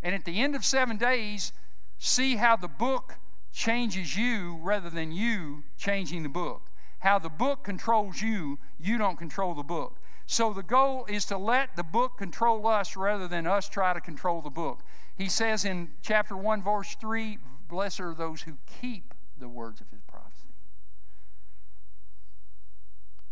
And 0.03 0.13
at 0.13 0.25
the 0.25 0.41
end 0.41 0.55
of 0.55 0.65
seven 0.65 0.97
days, 0.97 1.53
see 1.97 2.35
how 2.35 2.57
the 2.57 2.67
book 2.67 3.15
changes 3.53 4.17
you 4.17 4.59
rather 4.61 4.89
than 4.89 5.11
you 5.13 5.63
changing 5.77 6.23
the 6.23 6.29
book. 6.29 6.63
How 7.07 7.19
the 7.19 7.29
book 7.29 7.63
controls 7.63 8.21
you, 8.21 8.59
you 8.77 8.97
don't 8.97 9.17
control 9.17 9.53
the 9.53 9.63
book. 9.63 9.95
So 10.25 10.51
the 10.51 10.61
goal 10.61 11.05
is 11.07 11.23
to 11.27 11.37
let 11.37 11.77
the 11.77 11.83
book 11.83 12.17
control 12.17 12.67
us 12.67 12.97
rather 12.97 13.29
than 13.29 13.47
us 13.47 13.69
try 13.69 13.93
to 13.93 14.01
control 14.01 14.41
the 14.41 14.49
book. 14.49 14.81
He 15.15 15.29
says 15.29 15.63
in 15.63 15.91
chapter 16.01 16.35
1, 16.35 16.61
verse 16.61 16.97
3 16.99 17.37
Blessed 17.69 18.01
are 18.01 18.13
those 18.13 18.41
who 18.41 18.57
keep 18.81 19.13
the 19.39 19.47
words 19.47 19.79
of 19.79 19.89
his 19.89 20.01
prophecy. 20.01 20.49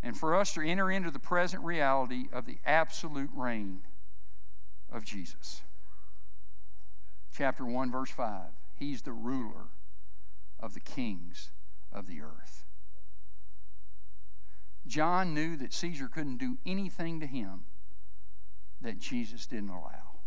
And 0.02 0.18
for 0.18 0.34
us 0.34 0.54
to 0.54 0.62
enter 0.62 0.90
into 0.90 1.12
the 1.12 1.20
present 1.20 1.62
reality 1.62 2.30
of 2.32 2.46
the 2.46 2.60
absolute 2.66 3.30
reign 3.36 3.82
of 4.90 5.04
Jesus 5.04 5.64
chapter 7.36 7.66
1, 7.66 7.92
verse 7.92 8.12
5. 8.12 8.52
He's 8.74 9.02
the 9.02 9.12
ruler 9.12 9.68
of 10.62 10.76
the 10.76 10.80
kings 10.80 11.52
of 11.92 12.08
the 12.08 12.22
earth. 12.22 12.64
John 14.88 15.34
knew 15.34 15.56
that 15.58 15.74
Caesar 15.74 16.08
couldn't 16.08 16.38
do 16.38 16.58
anything 16.66 17.20
to 17.20 17.26
him 17.26 17.62
that 18.82 19.00
Jesus 19.00 19.46
didn't 19.48 19.70
allow. 19.70 20.20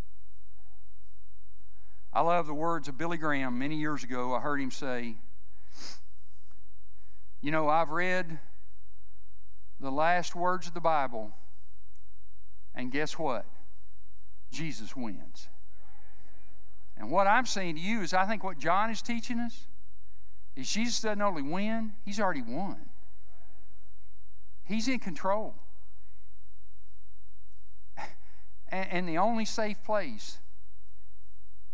I 2.12 2.22
love 2.22 2.46
the 2.46 2.54
words 2.54 2.88
of 2.88 2.98
Billy 2.98 3.18
Graham. 3.18 3.58
Many 3.58 3.76
years 3.76 4.02
ago, 4.02 4.34
I 4.34 4.40
heard 4.40 4.60
him 4.60 4.70
say, 4.70 5.16
You 7.40 7.52
know, 7.52 7.68
I've 7.68 7.90
read 7.90 8.38
the 9.78 9.90
last 9.92 10.34
words 10.34 10.66
of 10.66 10.74
the 10.74 10.80
Bible, 10.80 11.32
and 12.74 12.90
guess 12.90 13.18
what? 13.18 13.46
Jesus 14.50 14.96
wins. 14.96 15.48
And 16.96 17.10
what 17.10 17.28
I'm 17.28 17.46
saying 17.46 17.76
to 17.76 17.80
you 17.80 18.00
is, 18.00 18.12
I 18.12 18.26
think 18.26 18.42
what 18.42 18.58
John 18.58 18.90
is 18.90 19.02
teaching 19.02 19.38
us 19.38 19.66
is 20.56 20.68
Jesus 20.68 21.00
doesn't 21.00 21.22
only 21.22 21.42
win, 21.42 21.92
he's 22.04 22.18
already 22.18 22.42
won. 22.42 22.87
He's 24.68 24.86
in 24.86 25.00
control. 25.00 25.54
And, 28.70 29.08
the 29.08 29.16
only 29.16 29.46
safe 29.46 29.82
place 29.82 30.40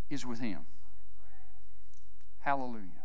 is 0.09 0.25
with 0.25 0.39
him. 0.39 0.61
Hallelujah. 2.39 3.04